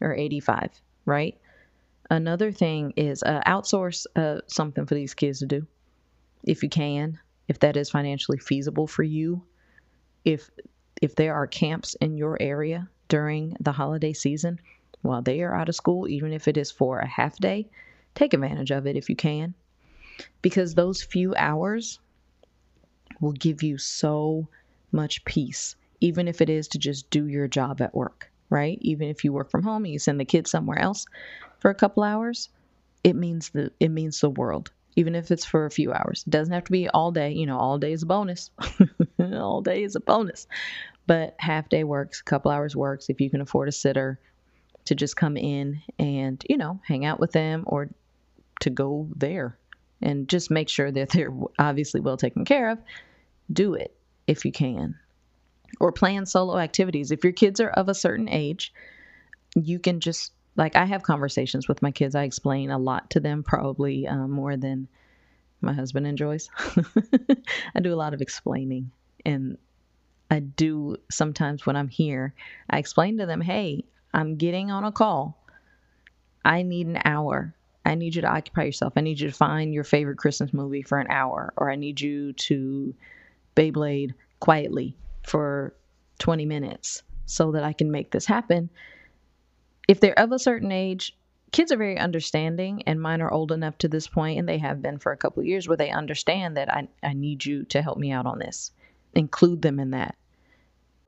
or 0.00 0.14
85 0.14 0.70
right 1.04 1.36
another 2.10 2.50
thing 2.50 2.94
is 2.96 3.22
uh, 3.22 3.42
outsource 3.46 4.06
uh, 4.16 4.40
something 4.46 4.86
for 4.86 4.94
these 4.94 5.14
kids 5.14 5.40
to 5.40 5.46
do 5.46 5.66
if 6.44 6.62
you 6.62 6.68
can 6.68 7.18
if 7.48 7.58
that 7.58 7.76
is 7.76 7.90
financially 7.90 8.38
feasible 8.38 8.86
for 8.86 9.02
you 9.02 9.42
if 10.24 10.50
if 11.02 11.14
there 11.16 11.34
are 11.34 11.46
camps 11.46 11.94
in 12.00 12.16
your 12.16 12.40
area 12.40 12.88
during 13.08 13.56
the 13.60 13.72
holiday 13.72 14.12
season 14.12 14.58
while 15.02 15.22
they 15.22 15.42
are 15.42 15.54
out 15.54 15.68
of 15.68 15.74
school 15.74 16.08
even 16.08 16.32
if 16.32 16.48
it 16.48 16.56
is 16.56 16.70
for 16.70 17.00
a 17.00 17.06
half 17.06 17.36
day 17.38 17.68
take 18.14 18.32
advantage 18.32 18.70
of 18.70 18.86
it 18.86 18.96
if 18.96 19.08
you 19.10 19.16
can 19.16 19.54
because 20.42 20.74
those 20.74 21.02
few 21.02 21.34
hours 21.34 21.98
will 23.20 23.32
give 23.32 23.62
you 23.62 23.78
so 23.78 24.48
much 24.92 25.24
peace, 25.24 25.76
even 26.00 26.28
if 26.28 26.40
it 26.40 26.50
is 26.50 26.68
to 26.68 26.78
just 26.78 27.10
do 27.10 27.26
your 27.26 27.48
job 27.48 27.80
at 27.80 27.94
work, 27.94 28.30
right? 28.50 28.78
Even 28.80 29.08
if 29.08 29.24
you 29.24 29.32
work 29.32 29.50
from 29.50 29.62
home 29.62 29.84
and 29.84 29.92
you 29.92 29.98
send 29.98 30.20
the 30.20 30.24
kids 30.24 30.50
somewhere 30.50 30.78
else 30.78 31.06
for 31.58 31.70
a 31.70 31.74
couple 31.74 32.02
hours, 32.02 32.48
it 33.02 33.16
means 33.16 33.50
the 33.50 33.72
it 33.80 33.90
means 33.90 34.20
the 34.20 34.30
world. 34.30 34.70
Even 34.96 35.14
if 35.14 35.30
it's 35.30 35.44
for 35.44 35.66
a 35.66 35.70
few 35.70 35.92
hours. 35.92 36.24
It 36.26 36.30
doesn't 36.30 36.54
have 36.54 36.64
to 36.64 36.72
be 36.72 36.88
all 36.88 37.10
day. 37.10 37.32
You 37.32 37.46
know, 37.46 37.58
all 37.58 37.78
day 37.78 37.92
is 37.92 38.02
a 38.02 38.06
bonus. 38.06 38.50
all 39.20 39.60
day 39.60 39.82
is 39.82 39.96
a 39.96 40.00
bonus. 40.00 40.46
But 41.06 41.34
half 41.38 41.68
day 41.68 41.84
works, 41.84 42.20
a 42.20 42.24
couple 42.24 42.50
hours 42.50 42.76
works 42.76 43.10
if 43.10 43.20
you 43.20 43.30
can 43.30 43.40
afford 43.40 43.68
a 43.68 43.72
sitter 43.72 44.18
to 44.86 44.94
just 44.94 45.16
come 45.16 45.36
in 45.36 45.82
and, 45.98 46.42
you 46.48 46.56
know, 46.56 46.80
hang 46.86 47.04
out 47.04 47.20
with 47.20 47.32
them 47.32 47.64
or 47.66 47.88
to 48.60 48.70
go 48.70 49.08
there 49.16 49.58
and 50.00 50.28
just 50.28 50.50
make 50.50 50.68
sure 50.68 50.90
that 50.90 51.10
they're 51.10 51.32
obviously 51.58 52.00
well 52.00 52.16
taken 52.16 52.44
care 52.44 52.70
of. 52.70 52.78
Do 53.52 53.74
it 53.74 53.96
if 54.26 54.44
you 54.44 54.52
can. 54.52 54.96
Or 55.80 55.90
plan 55.92 56.26
solo 56.26 56.58
activities. 56.58 57.10
If 57.10 57.24
your 57.24 57.32
kids 57.32 57.60
are 57.60 57.70
of 57.70 57.88
a 57.88 57.94
certain 57.94 58.28
age, 58.28 58.72
you 59.56 59.78
can 59.78 60.00
just, 60.00 60.32
like, 60.56 60.76
I 60.76 60.84
have 60.84 61.02
conversations 61.02 61.68
with 61.68 61.82
my 61.82 61.90
kids. 61.90 62.14
I 62.14 62.24
explain 62.24 62.70
a 62.70 62.78
lot 62.78 63.10
to 63.10 63.20
them, 63.20 63.42
probably 63.42 64.06
uh, 64.06 64.26
more 64.26 64.56
than 64.56 64.88
my 65.60 65.72
husband 65.72 66.06
enjoys. 66.06 66.48
I 67.74 67.80
do 67.80 67.92
a 67.92 67.96
lot 67.96 68.14
of 68.14 68.20
explaining. 68.20 68.90
And 69.24 69.58
I 70.30 70.40
do 70.40 70.96
sometimes 71.10 71.66
when 71.66 71.76
I'm 71.76 71.88
here, 71.88 72.34
I 72.68 72.78
explain 72.78 73.18
to 73.18 73.26
them, 73.26 73.40
hey, 73.40 73.84
I'm 74.12 74.36
getting 74.36 74.70
on 74.70 74.84
a 74.84 74.92
call. 74.92 75.38
I 76.44 76.62
need 76.62 76.86
an 76.86 77.00
hour 77.04 77.54
I 77.84 77.94
need 77.94 78.14
you 78.14 78.22
to 78.22 78.28
occupy 78.28 78.64
yourself. 78.64 78.94
I 78.96 79.02
need 79.02 79.20
you 79.20 79.28
to 79.28 79.34
find 79.34 79.74
your 79.74 79.84
favorite 79.84 80.16
Christmas 80.16 80.54
movie 80.54 80.82
for 80.82 80.98
an 80.98 81.08
hour, 81.10 81.52
or 81.56 81.70
I 81.70 81.76
need 81.76 82.00
you 82.00 82.32
to 82.32 82.94
Beyblade 83.56 84.14
quietly 84.40 84.96
for 85.22 85.74
20 86.18 86.46
minutes 86.46 87.02
so 87.26 87.52
that 87.52 87.64
I 87.64 87.72
can 87.72 87.90
make 87.90 88.10
this 88.10 88.24
happen. 88.24 88.70
If 89.88 90.00
they're 90.00 90.18
of 90.18 90.32
a 90.32 90.38
certain 90.38 90.72
age, 90.72 91.16
kids 91.52 91.70
are 91.70 91.76
very 91.76 91.98
understanding, 91.98 92.82
and 92.86 93.00
mine 93.00 93.20
are 93.20 93.30
old 93.30 93.52
enough 93.52 93.78
to 93.78 93.88
this 93.88 94.08
point, 94.08 94.38
and 94.38 94.48
they 94.48 94.58
have 94.58 94.82
been 94.82 94.98
for 94.98 95.12
a 95.12 95.16
couple 95.16 95.42
years, 95.42 95.68
where 95.68 95.76
they 95.76 95.90
understand 95.90 96.56
that 96.56 96.72
I, 96.72 96.88
I 97.02 97.12
need 97.12 97.44
you 97.44 97.64
to 97.66 97.82
help 97.82 97.98
me 97.98 98.10
out 98.10 98.26
on 98.26 98.38
this. 98.38 98.72
Include 99.14 99.62
them 99.62 99.78
in 99.78 99.90
that. 99.90 100.16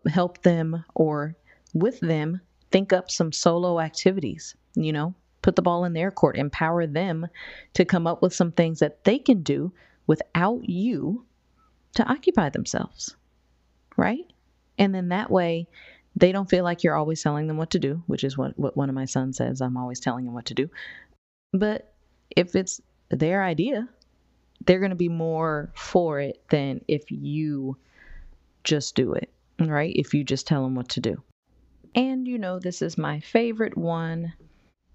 Help 0.06 0.42
them 0.42 0.84
or 0.94 1.34
with 1.74 1.98
them 2.00 2.40
think 2.70 2.92
up 2.92 3.10
some 3.10 3.32
solo 3.32 3.80
activities, 3.80 4.54
you 4.74 4.92
know, 4.92 5.14
put 5.42 5.56
the 5.56 5.62
ball 5.62 5.84
in 5.84 5.92
their 5.92 6.10
court, 6.10 6.36
empower 6.36 6.86
them 6.86 7.26
to 7.74 7.84
come 7.84 8.06
up 8.06 8.22
with 8.22 8.34
some 8.34 8.52
things 8.52 8.78
that 8.80 9.04
they 9.04 9.18
can 9.18 9.42
do 9.42 9.72
without 10.06 10.68
you 10.68 11.24
to 11.94 12.04
occupy 12.04 12.50
themselves. 12.50 13.16
Right? 13.96 14.30
And 14.78 14.94
then 14.94 15.08
that 15.08 15.30
way, 15.30 15.68
they 16.16 16.32
don't 16.32 16.48
feel 16.48 16.64
like 16.64 16.82
you're 16.82 16.96
always 16.96 17.22
telling 17.22 17.46
them 17.46 17.58
what 17.58 17.70
to 17.70 17.78
do, 17.78 18.02
which 18.06 18.24
is 18.24 18.38
what, 18.38 18.58
what 18.58 18.76
one 18.76 18.88
of 18.88 18.94
my 18.94 19.04
sons 19.04 19.36
says. 19.36 19.60
I'm 19.60 19.76
always 19.76 20.00
telling 20.00 20.26
him 20.26 20.32
what 20.32 20.46
to 20.46 20.54
do. 20.54 20.70
But 21.52 21.92
if 22.34 22.56
it's 22.56 22.80
their 23.10 23.44
idea, 23.44 23.86
they're 24.64 24.80
going 24.80 24.90
to 24.90 24.96
be 24.96 25.10
more 25.10 25.70
for 25.74 26.18
it 26.18 26.42
than 26.48 26.80
if 26.88 27.10
you 27.10 27.76
just 28.64 28.94
do 28.94 29.12
it, 29.12 29.30
right? 29.60 29.92
If 29.94 30.14
you 30.14 30.24
just 30.24 30.46
tell 30.46 30.62
them 30.62 30.74
what 30.74 30.88
to 30.90 31.00
do. 31.00 31.22
And 31.94 32.26
you 32.26 32.38
know, 32.38 32.58
this 32.58 32.80
is 32.80 32.98
my 32.98 33.20
favorite 33.20 33.76
one 33.76 34.32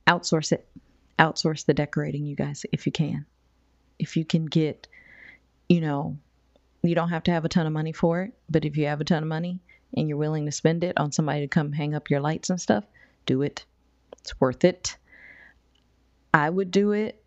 outsource 0.07 0.51
it. 0.51 0.67
Outsource 1.19 1.65
the 1.65 1.73
decorating, 1.75 2.25
you 2.25 2.35
guys, 2.35 2.65
if 2.71 2.87
you 2.87 2.91
can. 2.91 3.27
If 3.99 4.17
you 4.17 4.25
can 4.25 4.47
get, 4.47 4.87
you 5.69 5.81
know, 5.81 6.17
you 6.81 6.95
don't 6.95 7.09
have 7.09 7.23
to 7.23 7.31
have 7.31 7.45
a 7.45 7.49
ton 7.49 7.67
of 7.67 7.73
money 7.73 7.91
for 7.91 8.23
it, 8.23 8.33
but 8.49 8.65
if 8.65 8.75
you 8.75 8.87
have 8.87 9.01
a 9.01 9.03
ton 9.03 9.21
of 9.21 9.29
money 9.29 9.59
and 9.95 10.07
you're 10.07 10.17
willing 10.17 10.45
to 10.45 10.51
spend 10.51 10.83
it 10.83 10.97
on 10.97 11.11
somebody 11.11 11.41
to 11.41 11.47
come 11.47 11.71
hang 11.71 11.93
up 11.93 12.09
your 12.09 12.21
lights 12.21 12.49
and 12.49 12.59
stuff, 12.59 12.83
do 13.25 13.41
it. 13.41 13.65
It's 14.19 14.39
worth 14.39 14.63
it. 14.63 14.97
I 16.33 16.49
would 16.49 16.71
do 16.71 16.91
it, 16.91 17.21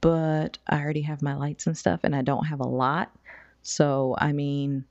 but 0.00 0.58
I 0.66 0.80
already 0.80 1.02
have 1.02 1.22
my 1.22 1.34
lights 1.34 1.66
and 1.66 1.76
stuff 1.76 2.00
and 2.04 2.14
I 2.14 2.22
don't 2.22 2.46
have 2.46 2.60
a 2.60 2.68
lot. 2.68 3.10
So, 3.62 4.14
I 4.18 4.32
mean, 4.32 4.84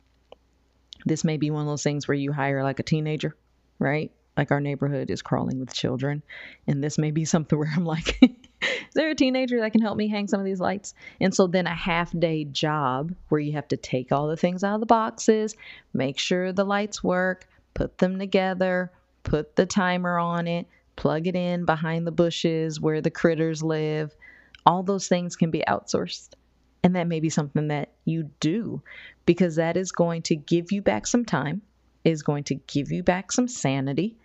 this 1.06 1.24
may 1.24 1.38
be 1.38 1.52
one 1.52 1.62
of 1.62 1.68
those 1.68 1.84
things 1.84 2.08
where 2.08 2.16
you 2.16 2.32
hire 2.32 2.64
like 2.64 2.80
a 2.80 2.84
teenager, 2.84 3.36
right? 3.80 4.12
Like 4.38 4.52
our 4.52 4.62
neighborhood 4.62 5.10
is 5.12 5.22
crawling 5.22 5.60
with 5.60 5.74
children. 5.74 6.24
And 6.68 6.84
this 6.84 6.98
may 6.98 7.12
be 7.12 7.26
something 7.26 7.58
where 7.60 7.72
I'm 7.76 7.86
like, 7.86 8.20
is 8.94 8.96
there 8.96 9.10
a 9.10 9.16
teenager 9.16 9.60
that 9.60 9.72
can 9.72 9.82
help 9.82 9.98
me 9.98 10.08
hang 10.08 10.28
some 10.28 10.40
of 10.40 10.46
these 10.46 10.60
lights? 10.60 10.94
And 11.20 11.34
so 11.34 11.48
then 11.48 11.66
a 11.66 11.74
half 11.74 12.12
day 12.12 12.46
job 12.46 13.16
where 13.30 13.42
you 13.42 13.54
have 13.54 13.68
to 13.70 13.78
take 13.78 14.12
all 14.12 14.28
the 14.28 14.38
things 14.38 14.64
out 14.64 14.76
of 14.76 14.82
the 14.82 14.86
boxes, 14.86 15.56
make 15.96 16.20
sure 16.20 16.54
the 16.54 16.64
lights 16.64 17.04
work, 17.04 17.48
put 17.74 17.98
them 17.98 18.20
together, 18.20 18.92
put 19.24 19.56
the 19.56 19.66
timer 19.66 20.20
on 20.20 20.48
it, 20.48 20.68
plug 20.96 21.26
it 21.26 21.36
in 21.36 21.66
behind 21.66 22.06
the 22.06 22.12
bushes 22.12 22.80
where 22.80 23.02
the 23.02 23.10
critters 23.10 23.64
live. 23.64 24.16
All 24.64 24.84
those 24.84 25.08
things 25.08 25.36
can 25.36 25.50
be 25.50 25.64
outsourced. 25.68 26.30
And 26.84 26.96
that 26.96 27.08
may 27.08 27.20
be 27.20 27.32
something 27.32 27.70
that 27.70 27.94
you 28.06 28.30
do 28.40 28.84
because 29.26 29.56
that 29.56 29.76
is 29.76 29.92
going 29.92 30.22
to 30.24 30.36
give 30.36 30.72
you 30.72 30.84
back 30.84 31.08
some 31.08 31.26
time, 31.26 31.64
is 32.04 32.22
going 32.22 32.44
to 32.44 32.56
give 32.68 32.92
you 32.92 33.02
back 33.02 33.32
some 33.32 33.48
sanity, 33.48 34.18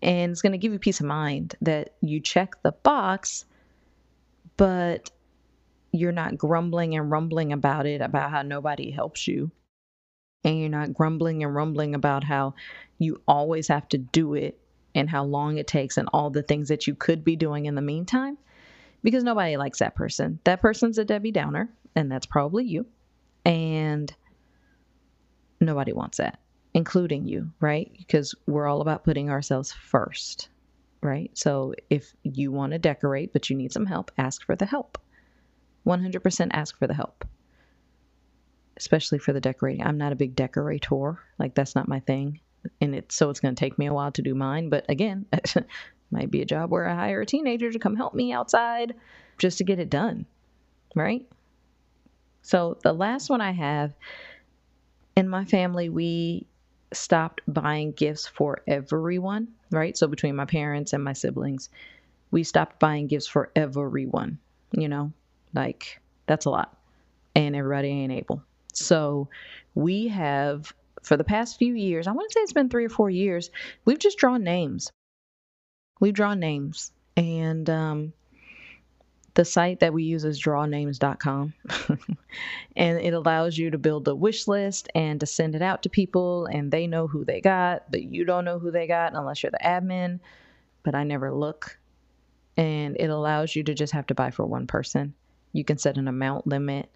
and 0.00 0.32
it's 0.32 0.40
going 0.40 0.52
to 0.52 0.58
give 0.58 0.72
you 0.72 0.78
peace 0.78 1.00
of 1.00 1.06
mind 1.06 1.56
that 1.60 1.90
you 2.00 2.20
check 2.20 2.54
the 2.62 2.72
box, 2.72 3.44
but 4.58 5.10
you're 5.92 6.12
not 6.12 6.36
grumbling 6.36 6.94
and 6.94 7.10
rumbling 7.10 7.54
about 7.54 7.86
it, 7.86 8.02
about 8.02 8.30
how 8.30 8.42
nobody 8.42 8.90
helps 8.90 9.26
you. 9.26 9.50
And 10.44 10.60
you're 10.60 10.68
not 10.68 10.92
grumbling 10.92 11.42
and 11.42 11.54
rumbling 11.54 11.94
about 11.94 12.24
how 12.24 12.54
you 12.98 13.22
always 13.26 13.68
have 13.68 13.88
to 13.88 13.98
do 13.98 14.34
it 14.34 14.60
and 14.94 15.08
how 15.08 15.24
long 15.24 15.56
it 15.56 15.66
takes 15.66 15.96
and 15.96 16.08
all 16.12 16.28
the 16.28 16.42
things 16.42 16.68
that 16.68 16.86
you 16.86 16.94
could 16.94 17.24
be 17.24 17.36
doing 17.36 17.64
in 17.66 17.74
the 17.74 17.82
meantime 17.82 18.36
because 19.02 19.24
nobody 19.24 19.56
likes 19.56 19.78
that 19.78 19.94
person. 19.94 20.38
That 20.44 20.60
person's 20.60 20.98
a 20.98 21.04
Debbie 21.04 21.32
Downer, 21.32 21.70
and 21.94 22.10
that's 22.10 22.26
probably 22.26 22.64
you. 22.64 22.86
And 23.44 24.12
nobody 25.60 25.92
wants 25.92 26.18
that, 26.18 26.40
including 26.74 27.26
you, 27.26 27.50
right? 27.60 27.90
Because 27.96 28.34
we're 28.46 28.66
all 28.66 28.80
about 28.80 29.04
putting 29.04 29.30
ourselves 29.30 29.72
first, 29.72 30.48
right? 31.02 31.30
So 31.36 31.74
if 31.90 32.12
you 32.22 32.52
want 32.52 32.72
to 32.72 32.78
decorate, 32.78 33.32
but 33.32 33.48
you 33.50 33.56
need 33.56 33.72
some 33.72 33.86
help, 33.86 34.10
ask 34.18 34.44
for 34.44 34.56
the 34.56 34.66
help. 34.66 34.98
100% 35.86 36.48
ask 36.52 36.78
for 36.78 36.86
the 36.86 36.94
help, 36.94 37.24
especially 38.76 39.18
for 39.18 39.32
the 39.32 39.40
decorating. 39.40 39.84
I'm 39.84 39.98
not 39.98 40.12
a 40.12 40.16
big 40.16 40.34
decorator, 40.34 41.18
like, 41.38 41.54
that's 41.54 41.74
not 41.74 41.88
my 41.88 42.00
thing. 42.00 42.40
And 42.80 42.94
it's 42.94 43.14
so 43.14 43.30
it's 43.30 43.40
going 43.40 43.54
to 43.54 43.58
take 43.58 43.78
me 43.78 43.86
a 43.86 43.94
while 43.94 44.12
to 44.12 44.22
do 44.22 44.34
mine. 44.34 44.68
But 44.68 44.84
again, 44.90 45.26
might 46.10 46.30
be 46.30 46.42
a 46.42 46.46
job 46.46 46.70
where 46.70 46.88
I 46.88 46.94
hire 46.94 47.20
a 47.20 47.26
teenager 47.26 47.70
to 47.70 47.78
come 47.78 47.96
help 47.96 48.14
me 48.14 48.32
outside 48.32 48.94
just 49.38 49.58
to 49.58 49.64
get 49.64 49.78
it 49.78 49.90
done, 49.90 50.26
right? 50.94 51.26
So 52.42 52.78
the 52.82 52.92
last 52.92 53.30
one 53.30 53.40
I 53.40 53.52
have 53.52 53.94
in 55.16 55.28
my 55.28 55.44
family, 55.44 55.88
we 55.88 56.46
stopped 56.92 57.40
buying 57.46 57.92
gifts 57.92 58.26
for 58.26 58.62
everyone, 58.66 59.48
right? 59.70 59.96
So 59.96 60.06
between 60.06 60.36
my 60.36 60.44
parents 60.44 60.92
and 60.92 61.02
my 61.02 61.12
siblings, 61.12 61.68
we 62.30 62.42
stopped 62.44 62.78
buying 62.78 63.06
gifts 63.06 63.26
for 63.26 63.50
everyone, 63.56 64.38
you 64.72 64.88
know, 64.88 65.12
like 65.54 66.00
that's 66.26 66.44
a 66.44 66.50
lot. 66.50 66.76
And 67.34 67.54
everybody 67.54 67.88
ain't 67.88 68.12
able. 68.12 68.42
So 68.72 69.28
we 69.74 70.08
have, 70.08 70.72
for 71.02 71.16
the 71.16 71.24
past 71.24 71.58
few 71.58 71.74
years, 71.74 72.06
I 72.06 72.12
want 72.12 72.30
to 72.30 72.34
say 72.34 72.40
it's 72.40 72.52
been 72.52 72.68
three 72.68 72.84
or 72.84 72.90
four 72.90 73.10
years, 73.10 73.50
we've 73.84 73.98
just 73.98 74.18
drawn 74.18 74.42
names. 74.42 74.90
We've 76.00 76.14
drawn 76.14 76.40
names. 76.40 76.92
And 77.16 77.68
um, 77.70 78.12
the 79.38 79.44
site 79.44 79.78
that 79.78 79.92
we 79.92 80.02
use 80.02 80.24
is 80.24 80.42
drawnames.com. 80.42 81.54
and 82.76 82.98
it 82.98 83.14
allows 83.14 83.56
you 83.56 83.70
to 83.70 83.78
build 83.78 84.08
a 84.08 84.14
wish 84.14 84.48
list 84.48 84.88
and 84.96 85.20
to 85.20 85.26
send 85.26 85.54
it 85.54 85.62
out 85.62 85.84
to 85.84 85.88
people, 85.88 86.46
and 86.46 86.72
they 86.72 86.88
know 86.88 87.06
who 87.06 87.24
they 87.24 87.40
got, 87.40 87.88
but 87.88 88.02
you 88.02 88.24
don't 88.24 88.44
know 88.44 88.58
who 88.58 88.72
they 88.72 88.88
got 88.88 89.14
unless 89.14 89.40
you're 89.40 89.52
the 89.52 89.60
admin. 89.64 90.18
But 90.82 90.96
I 90.96 91.04
never 91.04 91.32
look. 91.32 91.78
And 92.56 92.96
it 92.98 93.10
allows 93.10 93.54
you 93.54 93.62
to 93.62 93.74
just 93.74 93.92
have 93.92 94.08
to 94.08 94.14
buy 94.16 94.32
for 94.32 94.44
one 94.44 94.66
person. 94.66 95.14
You 95.52 95.64
can 95.64 95.78
set 95.78 95.98
an 95.98 96.08
amount 96.08 96.48
limit, 96.48 96.90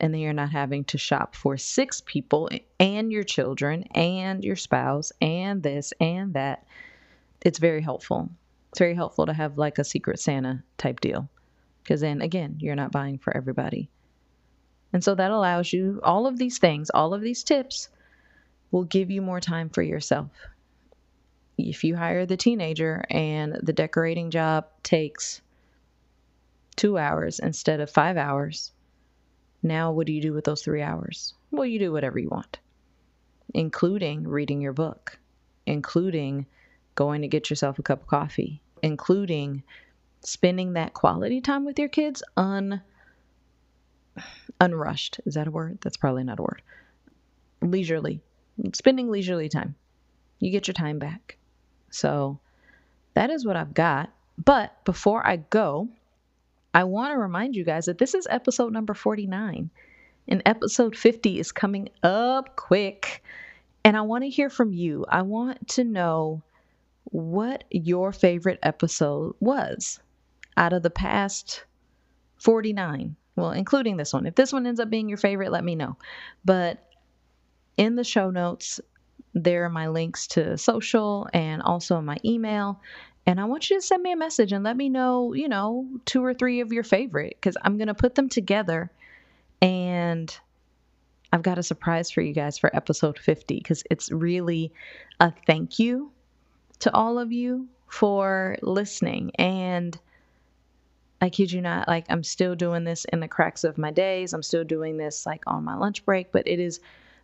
and 0.00 0.12
then 0.12 0.20
you're 0.20 0.32
not 0.32 0.50
having 0.50 0.82
to 0.86 0.98
shop 0.98 1.36
for 1.36 1.56
six 1.56 2.02
people 2.04 2.50
and 2.80 3.12
your 3.12 3.22
children 3.22 3.84
and 3.94 4.42
your 4.42 4.56
spouse 4.56 5.12
and 5.22 5.62
this 5.62 5.92
and 6.00 6.34
that. 6.34 6.66
It's 7.44 7.60
very 7.60 7.80
helpful. 7.80 8.28
It's 8.70 8.80
very 8.80 8.96
helpful 8.96 9.26
to 9.26 9.32
have 9.32 9.56
like 9.56 9.78
a 9.78 9.84
secret 9.84 10.18
Santa 10.18 10.64
type 10.78 10.98
deal 10.98 11.28
because 11.84 12.00
then 12.00 12.22
again, 12.22 12.56
you're 12.58 12.74
not 12.74 12.90
buying 12.90 13.18
for 13.18 13.36
everybody. 13.36 13.90
And 14.92 15.04
so 15.04 15.14
that 15.14 15.30
allows 15.30 15.72
you 15.72 16.00
all 16.02 16.26
of 16.26 16.38
these 16.38 16.58
things, 16.58 16.90
all 16.90 17.12
of 17.12 17.20
these 17.20 17.44
tips 17.44 17.90
will 18.70 18.84
give 18.84 19.10
you 19.10 19.20
more 19.20 19.40
time 19.40 19.68
for 19.68 19.82
yourself. 19.82 20.30
If 21.58 21.84
you 21.84 21.94
hire 21.94 22.26
the 22.26 22.36
teenager 22.36 23.04
and 23.10 23.58
the 23.62 23.72
decorating 23.72 24.30
job 24.30 24.66
takes 24.82 25.42
two 26.74 26.96
hours 26.98 27.38
instead 27.38 27.80
of 27.80 27.90
five 27.90 28.16
hours, 28.16 28.72
now 29.62 29.92
what 29.92 30.06
do 30.06 30.12
you 30.12 30.22
do 30.22 30.32
with 30.32 30.44
those 30.44 30.62
three 30.62 30.82
hours? 30.82 31.34
Well, 31.50 31.66
you 31.66 31.78
do 31.78 31.92
whatever 31.92 32.18
you 32.18 32.28
want, 32.28 32.58
including 33.52 34.26
reading 34.26 34.60
your 34.60 34.72
book, 34.72 35.18
including 35.66 36.46
going 36.94 37.22
to 37.22 37.28
get 37.28 37.50
yourself 37.50 37.78
a 37.78 37.82
cup 37.82 38.02
of 38.02 38.08
coffee, 38.08 38.60
including 38.82 39.62
spending 40.26 40.74
that 40.74 40.94
quality 40.94 41.40
time 41.40 41.64
with 41.64 41.78
your 41.78 41.88
kids 41.88 42.22
un 42.36 42.82
unrushed. 44.60 45.20
Is 45.26 45.34
that 45.34 45.46
a 45.46 45.50
word? 45.50 45.78
That's 45.82 45.96
probably 45.96 46.24
not 46.24 46.38
a 46.38 46.42
word. 46.42 46.62
Leisurely. 47.60 48.20
Spending 48.72 49.10
leisurely 49.10 49.48
time. 49.48 49.74
You 50.38 50.50
get 50.50 50.66
your 50.66 50.74
time 50.74 50.98
back. 50.98 51.36
So 51.90 52.38
that 53.14 53.30
is 53.30 53.44
what 53.44 53.56
I've 53.56 53.74
got. 53.74 54.10
But 54.42 54.84
before 54.84 55.26
I 55.26 55.36
go, 55.36 55.88
I 56.72 56.84
want 56.84 57.12
to 57.12 57.18
remind 57.18 57.56
you 57.56 57.64
guys 57.64 57.86
that 57.86 57.98
this 57.98 58.14
is 58.14 58.26
episode 58.28 58.72
number 58.72 58.94
49 58.94 59.70
and 60.26 60.42
episode 60.44 60.96
50 60.96 61.38
is 61.38 61.52
coming 61.52 61.88
up 62.02 62.56
quick. 62.56 63.22
And 63.84 63.96
I 63.96 64.00
want 64.02 64.24
to 64.24 64.30
hear 64.30 64.50
from 64.50 64.72
you. 64.72 65.04
I 65.08 65.22
want 65.22 65.68
to 65.68 65.84
know 65.84 66.42
what 67.04 67.64
your 67.70 68.12
favorite 68.12 68.58
episode 68.62 69.36
was 69.40 70.00
out 70.56 70.72
of 70.72 70.82
the 70.82 70.90
past 70.90 71.64
49. 72.38 73.16
Well, 73.36 73.50
including 73.50 73.96
this 73.96 74.12
one. 74.12 74.26
If 74.26 74.36
this 74.36 74.52
one 74.52 74.66
ends 74.66 74.80
up 74.80 74.90
being 74.90 75.08
your 75.08 75.18
favorite, 75.18 75.50
let 75.50 75.64
me 75.64 75.74
know. 75.74 75.96
But 76.44 76.78
in 77.76 77.96
the 77.96 78.04
show 78.04 78.30
notes, 78.30 78.80
there 79.34 79.64
are 79.64 79.70
my 79.70 79.88
links 79.88 80.28
to 80.28 80.56
social 80.56 81.28
and 81.32 81.60
also 81.62 82.00
my 82.00 82.16
email. 82.24 82.80
And 83.26 83.40
I 83.40 83.44
want 83.44 83.70
you 83.70 83.76
to 83.76 83.82
send 83.82 84.02
me 84.02 84.12
a 84.12 84.16
message 84.16 84.52
and 84.52 84.62
let 84.62 84.76
me 84.76 84.88
know, 84.88 85.32
you 85.32 85.48
know, 85.48 85.88
two 86.04 86.24
or 86.24 86.34
three 86.34 86.60
of 86.60 86.72
your 86.72 86.84
favorite 86.84 87.36
because 87.40 87.56
I'm 87.62 87.76
going 87.76 87.88
to 87.88 87.94
put 87.94 88.14
them 88.14 88.28
together. 88.28 88.90
And 89.60 90.36
I've 91.32 91.42
got 91.42 91.58
a 91.58 91.62
surprise 91.62 92.10
for 92.10 92.20
you 92.20 92.32
guys 92.32 92.58
for 92.58 92.74
episode 92.76 93.18
50 93.18 93.56
because 93.56 93.82
it's 93.90 94.12
really 94.12 94.72
a 95.18 95.32
thank 95.46 95.78
you 95.78 96.12
to 96.80 96.94
all 96.94 97.18
of 97.18 97.32
you 97.32 97.66
for 97.88 98.56
listening. 98.62 99.32
And 99.36 99.98
I 101.24 101.30
kid 101.30 101.50
you 101.50 101.62
not, 101.62 101.88
like 101.88 102.04
I'm 102.10 102.22
still 102.22 102.54
doing 102.54 102.84
this 102.84 103.06
in 103.06 103.20
the 103.20 103.28
cracks 103.28 103.64
of 103.64 103.78
my 103.78 103.90
days. 103.90 104.34
I'm 104.34 104.42
still 104.42 104.62
doing 104.62 104.98
this 104.98 105.24
like 105.24 105.42
on 105.46 105.64
my 105.64 105.74
lunch 105.74 106.04
break, 106.04 106.30
but 106.30 106.46
it 106.46 106.60
is 106.60 106.80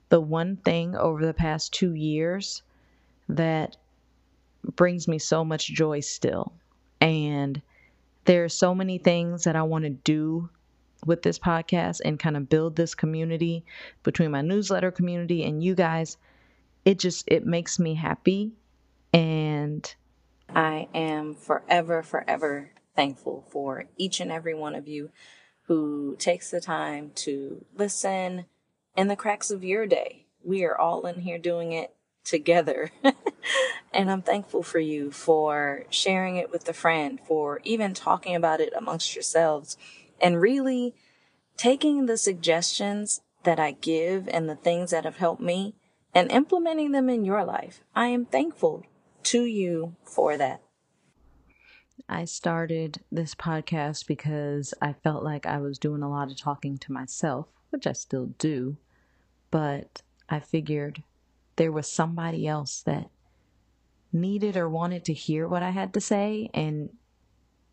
the 0.08 0.18
one 0.18 0.56
thing 0.56 0.96
over 0.96 1.26
the 1.26 1.34
past 1.34 1.74
two 1.74 1.92
years 1.92 2.62
that 3.28 3.76
brings 4.74 5.06
me 5.06 5.18
so 5.18 5.44
much 5.44 5.66
joy 5.66 6.00
still. 6.00 6.54
And 7.02 7.60
there 8.24 8.42
are 8.42 8.48
so 8.48 8.74
many 8.74 8.96
things 8.96 9.44
that 9.44 9.54
I 9.54 9.64
want 9.64 9.84
to 9.84 9.90
do 9.90 10.48
with 11.04 11.20
this 11.20 11.38
podcast 11.38 12.00
and 12.02 12.18
kind 12.18 12.38
of 12.38 12.48
build 12.48 12.76
this 12.76 12.94
community 12.94 13.66
between 14.02 14.30
my 14.30 14.40
newsletter 14.40 14.90
community 14.90 15.44
and 15.44 15.62
you 15.62 15.74
guys. 15.74 16.16
it 16.86 16.98
just 16.98 17.24
it 17.26 17.44
makes 17.44 17.78
me 17.78 17.92
happy 17.92 18.52
and 19.12 19.94
I 20.54 20.88
am 20.94 21.34
forever 21.34 22.02
forever 22.02 22.70
thankful 22.94 23.44
for 23.50 23.84
each 23.96 24.20
and 24.20 24.30
every 24.30 24.54
one 24.54 24.74
of 24.74 24.88
you 24.88 25.10
who 25.64 26.16
takes 26.18 26.50
the 26.50 26.60
time 26.60 27.12
to 27.14 27.64
listen 27.76 28.46
in 28.96 29.08
the 29.08 29.16
cracks 29.16 29.50
of 29.50 29.64
your 29.64 29.86
day. 29.86 30.26
We 30.42 30.64
are 30.64 30.76
all 30.76 31.06
in 31.06 31.20
here 31.20 31.38
doing 31.38 31.72
it 31.72 31.94
together. 32.24 32.90
and 33.92 34.10
I'm 34.10 34.22
thankful 34.22 34.62
for 34.62 34.78
you 34.78 35.10
for 35.10 35.84
sharing 35.90 36.36
it 36.36 36.50
with 36.50 36.68
a 36.68 36.72
friend, 36.72 37.20
for 37.24 37.60
even 37.64 37.94
talking 37.94 38.34
about 38.34 38.60
it 38.60 38.72
amongst 38.76 39.14
yourselves, 39.14 39.76
and 40.20 40.40
really 40.40 40.94
taking 41.56 42.06
the 42.06 42.16
suggestions 42.16 43.20
that 43.44 43.58
I 43.60 43.72
give 43.72 44.28
and 44.28 44.48
the 44.48 44.56
things 44.56 44.90
that 44.90 45.04
have 45.04 45.16
helped 45.16 45.42
me 45.42 45.74
and 46.14 46.30
implementing 46.30 46.92
them 46.92 47.08
in 47.08 47.24
your 47.24 47.44
life. 47.44 47.82
I 47.94 48.06
am 48.06 48.26
thankful 48.26 48.84
to 49.24 49.44
you 49.44 49.94
for 50.04 50.36
that. 50.36 50.62
I 52.08 52.24
started 52.24 53.00
this 53.10 53.34
podcast 53.34 54.06
because 54.06 54.74
I 54.80 54.92
felt 54.92 55.22
like 55.22 55.46
I 55.46 55.58
was 55.58 55.78
doing 55.78 56.02
a 56.02 56.10
lot 56.10 56.30
of 56.30 56.36
talking 56.36 56.78
to 56.78 56.92
myself, 56.92 57.46
which 57.70 57.86
I 57.86 57.92
still 57.92 58.26
do, 58.38 58.76
but 59.50 60.02
I 60.28 60.40
figured 60.40 61.02
there 61.56 61.72
was 61.72 61.88
somebody 61.88 62.46
else 62.46 62.82
that 62.82 63.10
needed 64.12 64.56
or 64.56 64.68
wanted 64.68 65.04
to 65.04 65.12
hear 65.12 65.46
what 65.46 65.62
I 65.62 65.70
had 65.70 65.94
to 65.94 66.00
say 66.00 66.50
and 66.54 66.90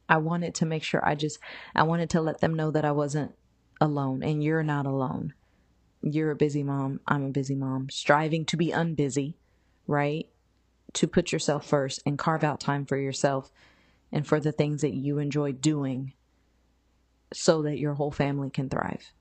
I 0.10 0.18
wanted 0.18 0.56
to 0.56 0.66
make 0.66 0.84
sure 0.84 1.06
I 1.06 1.16
just 1.16 1.40
I 1.76 1.84
wanted 1.84 2.10
to 2.12 2.22
let 2.22 2.40
them 2.40 2.54
know 2.54 2.72
that 2.72 2.86
I 2.86 2.92
wasn't 2.92 3.34
alone 3.82 4.24
and 4.24 4.44
you're 4.44 4.64
not 4.64 4.86
alone. 4.86 5.34
You're 6.02 6.32
a 6.32 6.36
busy 6.36 6.64
mom, 6.64 7.00
I'm 7.08 7.26
a 7.26 7.30
busy 7.30 7.56
mom, 7.56 7.90
striving 7.90 8.46
to 8.46 8.58
be 8.58 8.68
unbusy, 8.72 9.34
right? 9.88 10.28
To 10.94 11.08
put 11.08 11.32
yourself 11.32 11.66
first 11.66 12.02
and 12.06 12.18
carve 12.18 12.44
out 12.44 12.60
time 12.60 12.86
for 12.86 12.98
yourself 12.98 13.52
and 14.12 14.26
for 14.26 14.40
the 14.40 14.52
things 14.52 14.82
that 14.82 14.94
you 14.94 15.20
enjoy 15.20 15.52
doing 15.52 16.14
so 17.34 17.62
that 17.62 17.80
your 17.80 17.96
whole 17.96 18.12
family 18.12 18.50
can 18.50 18.70
thrive. 18.70 19.12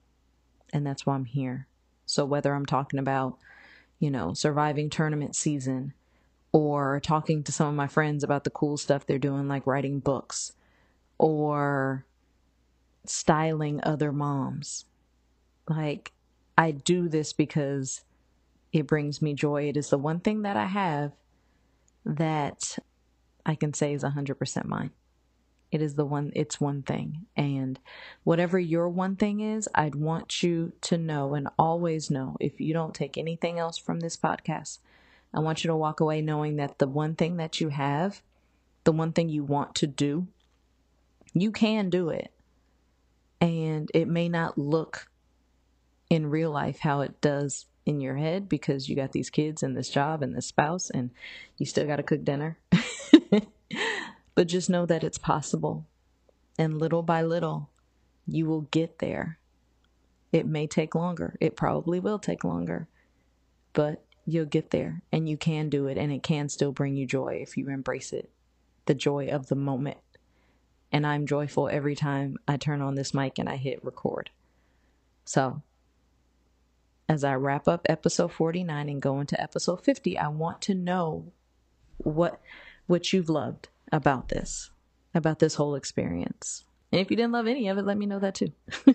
And 0.73 0.87
that's 0.87 1.05
why 1.05 1.15
I'm 1.15 1.25
here. 1.25 1.67
So 2.05 2.25
whether 2.25 2.55
I'm 2.55 2.67
talking 2.67 2.99
about, 2.99 3.39
you 3.99 4.11
know, 4.11 4.35
surviving 4.35 4.91
tournament 4.91 5.35
season 5.35 5.93
or 6.53 7.01
talking 7.01 7.43
to 7.43 7.53
some 7.53 7.69
of 7.69 7.75
my 7.75 7.89
friends 7.89 8.23
about 8.23 8.45
the 8.45 8.51
cool 8.51 8.77
stuff 8.77 9.07
they're 9.07 9.19
doing 9.19 9.49
like 9.49 9.67
writing 9.67 9.99
books 9.99 10.53
or 11.19 12.05
styling 13.05 13.81
other 13.83 14.13
moms. 14.13 14.85
Like 15.69 16.13
I 16.57 16.71
do 16.71 17.09
this 17.09 17.33
because 17.33 18.03
it 18.73 18.87
brings 18.87 19.21
me 19.21 19.35
joy. 19.35 19.69
It 19.69 19.77
is 19.77 19.91
the 19.91 19.99
one 19.99 20.21
thing 20.21 20.43
that 20.43 20.57
I 20.57 20.67
have 20.67 21.13
that 22.05 22.79
I 23.47 23.55
can 23.55 23.73
say 23.73 23.95
is 23.95 24.03
100% 24.03 24.65
mine. 24.67 24.91
It 25.71 25.81
is 25.81 25.95
the 25.95 26.05
one, 26.05 26.33
it's 26.35 26.61
one 26.61 26.83
thing. 26.83 27.27
And 27.37 27.79
whatever 28.25 28.59
your 28.59 28.89
one 28.89 29.17
thing 29.17 29.41
is, 29.41 29.69
I'd 29.75 29.95
want 29.95 30.43
you 30.43 30.73
to 30.83 30.99
know 30.99 31.35
and 31.35 31.49
always 31.59 32.11
know 32.11 32.37
if 32.41 32.61
you 32.61 32.75
don't 32.75 32.95
take 32.95 33.17
anything 33.17 33.59
else 33.59 33.79
from 33.79 34.01
this 34.01 34.17
podcast, 34.17 34.79
I 35.33 35.41
want 35.41 35.65
you 35.65 35.69
to 35.69 35.77
walk 35.77 36.01
away 36.01 36.21
knowing 36.23 36.57
that 36.57 36.79
the 36.79 36.89
one 36.89 37.15
thing 37.15 37.37
that 37.37 37.61
you 37.61 37.69
have, 37.69 38.21
the 38.85 38.93
one 38.93 39.13
thing 39.13 39.29
you 39.29 39.45
want 39.45 39.75
to 39.77 39.87
do, 39.87 40.27
you 41.33 41.53
can 41.53 41.89
do 41.89 42.11
it. 42.11 42.33
And 43.41 43.91
it 43.95 44.09
may 44.09 44.29
not 44.29 44.59
look 44.59 45.09
in 46.09 46.31
real 46.31 46.51
life 46.51 46.81
how 46.81 47.01
it 47.01 47.21
does 47.21 47.67
in 47.85 48.01
your 48.01 48.17
head 48.17 48.49
because 48.49 48.89
you 48.89 48.97
got 48.97 49.13
these 49.13 49.31
kids 49.31 49.63
and 49.63 49.77
this 49.77 49.91
job 49.91 50.23
and 50.23 50.35
this 50.35 50.47
spouse 50.47 50.91
and 50.91 51.11
you 51.59 51.67
still 51.67 51.87
got 51.87 51.97
to 51.97 52.03
cook 52.03 52.25
dinner. 52.25 52.59
but 54.37 54.47
just 54.47 54.71
know 54.71 54.87
that 54.87 55.03
it's 55.03 55.19
possible. 55.19 55.87
And 56.59 56.79
little 56.79 57.03
by 57.03 57.23
little, 57.23 57.71
you 58.27 58.47
will 58.47 58.63
get 58.71 59.01
there. 59.01 59.39
It 60.31 60.47
may 60.47 60.67
take 60.67 60.95
longer. 60.95 61.37
It 61.41 61.57
probably 61.57 61.99
will 61.99 62.19
take 62.19 62.45
longer. 62.45 62.87
But 63.73 64.05
you'll 64.27 64.45
get 64.45 64.71
there 64.71 65.03
and 65.11 65.29
you 65.29 65.37
can 65.37 65.69
do 65.69 65.87
it 65.87 65.97
and 65.97 66.13
it 66.13 66.23
can 66.23 66.49
still 66.49 66.73
bring 66.73 66.97
you 66.97 67.07
joy 67.07 67.39
if 67.43 67.57
you 67.57 67.69
embrace 67.69 68.13
it. 68.13 68.31
The 68.85 68.95
joy 68.95 69.29
of 69.29 69.47
the 69.47 69.55
moment. 69.55 69.99
And 70.93 71.07
I'm 71.07 71.27
joyful 71.27 71.69
every 71.69 71.97
time 71.97 72.37
I 72.47 72.59
turn 72.59 72.83
on 72.83 72.95
this 72.95 73.15
mic 73.15 73.39
and 73.39 73.49
I 73.49 73.57
hit 73.57 73.85
record. 73.85 74.31
So, 75.25 75.63
as 77.09 77.25
I 77.25 77.35
wrap 77.35 77.69
up 77.69 77.87
episode 77.89 78.33
49 78.33 78.89
and 78.89 79.03
go 79.03 79.21
into 79.21 79.41
episode 79.41 79.83
50, 79.83 80.19
I 80.19 80.29
want 80.29 80.61
to 80.63 80.75
know 80.75 81.33
what 81.99 82.41
what 82.87 83.13
you've 83.13 83.29
loved 83.29 83.69
about 83.93 84.29
this, 84.29 84.71
about 85.15 85.39
this 85.39 85.55
whole 85.55 85.75
experience. 85.75 86.65
And 86.93 87.01
if 87.01 87.11
you 87.11 87.17
didn't 87.17 87.33
love 87.33 87.47
any 87.47 87.69
of 87.69 87.79
it, 87.79 87.85
let 87.85 87.99
me 87.99 88.07
know 88.07 88.19
that 88.19 88.35
too. 88.35 88.53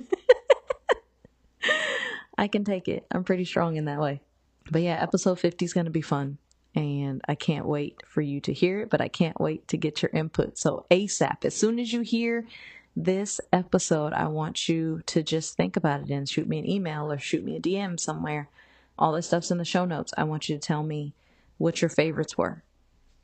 I 2.38 2.48
can 2.48 2.64
take 2.64 2.88
it. 2.88 3.06
I'm 3.12 3.24
pretty 3.24 3.46
strong 3.46 3.76
in 3.76 3.86
that 3.86 4.00
way. 4.00 4.22
But 4.70 4.82
yeah, 4.82 5.02
episode 5.02 5.40
50 5.40 5.66
is 5.66 5.74
going 5.74 5.86
to 5.86 5.92
be 5.92 6.02
fun. 6.02 6.38
And 6.74 7.22
I 7.28 7.36
can't 7.36 7.66
wait 7.66 8.02
for 8.08 8.22
you 8.22 8.40
to 8.42 8.54
hear 8.54 8.82
it, 8.82 8.90
but 8.90 9.02
I 9.02 9.10
can't 9.10 9.40
wait 9.40 9.68
to 9.70 9.78
get 9.78 10.02
your 10.02 10.12
input. 10.14 10.58
So, 10.58 10.86
ASAP, 10.90 11.44
as 11.44 11.54
soon 11.54 11.80
as 11.80 11.92
you 11.92 12.00
hear 12.00 12.48
this 12.96 13.42
episode, 13.52 14.14
I 14.14 14.28
want 14.28 14.70
you 14.70 15.02
to 15.08 15.22
just 15.22 15.58
think 15.58 15.76
about 15.76 16.02
it 16.02 16.10
and 16.10 16.30
shoot 16.30 16.48
me 16.48 16.60
an 16.60 16.70
email 16.70 17.12
or 17.12 17.18
shoot 17.18 17.44
me 17.44 17.58
a 17.58 17.60
DM 17.60 18.00
somewhere. 18.00 18.48
All 18.98 19.12
this 19.12 19.28
stuff's 19.28 19.52
in 19.52 19.58
the 19.58 19.66
show 19.66 19.84
notes. 19.84 20.14
I 20.18 20.24
want 20.24 20.48
you 20.48 20.56
to 20.56 20.62
tell 20.62 20.84
me 20.84 21.14
what 21.58 21.82
your 21.82 21.90
favorites 21.90 22.38
were 22.38 22.64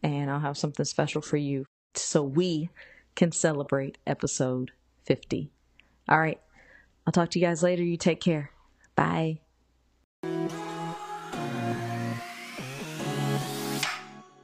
and 0.03 0.29
I'll 0.29 0.39
have 0.39 0.57
something 0.57 0.85
special 0.85 1.21
for 1.21 1.37
you 1.37 1.65
so 1.95 2.23
we 2.23 2.69
can 3.15 3.31
celebrate 3.31 3.97
episode 4.05 4.71
50. 5.05 5.51
All 6.07 6.19
right. 6.19 6.39
I'll 7.05 7.13
talk 7.13 7.31
to 7.31 7.39
you 7.39 7.45
guys 7.45 7.63
later. 7.63 7.83
You 7.83 7.97
take 7.97 8.21
care. 8.21 8.51
Bye. 8.95 9.39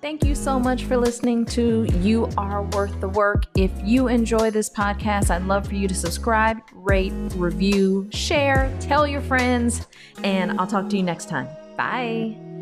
Thank 0.01 0.25
you 0.25 0.35
so 0.35 0.59
much 0.59 0.83
for 0.83 0.97
listening 0.97 1.45
to 1.45 1.87
You 1.99 2.27
Are 2.37 2.63
Worth 2.63 2.99
the 2.99 3.07
Work. 3.07 3.45
If 3.55 3.71
you 3.85 4.09
enjoy 4.09 4.51
this 4.51 4.69
podcast, 4.69 5.29
I'd 5.29 5.43
love 5.43 5.65
for 5.65 5.75
you 5.75 5.87
to 5.87 5.95
subscribe, 5.95 6.57
rate, 6.73 7.13
review, 7.35 8.09
share, 8.11 8.69
tell 8.81 9.07
your 9.07 9.21
friends, 9.21 9.87
and 10.21 10.59
I'll 10.59 10.67
talk 10.67 10.89
to 10.89 10.97
you 10.97 11.03
next 11.03 11.29
time. 11.29 11.47
Bye. 11.77 12.52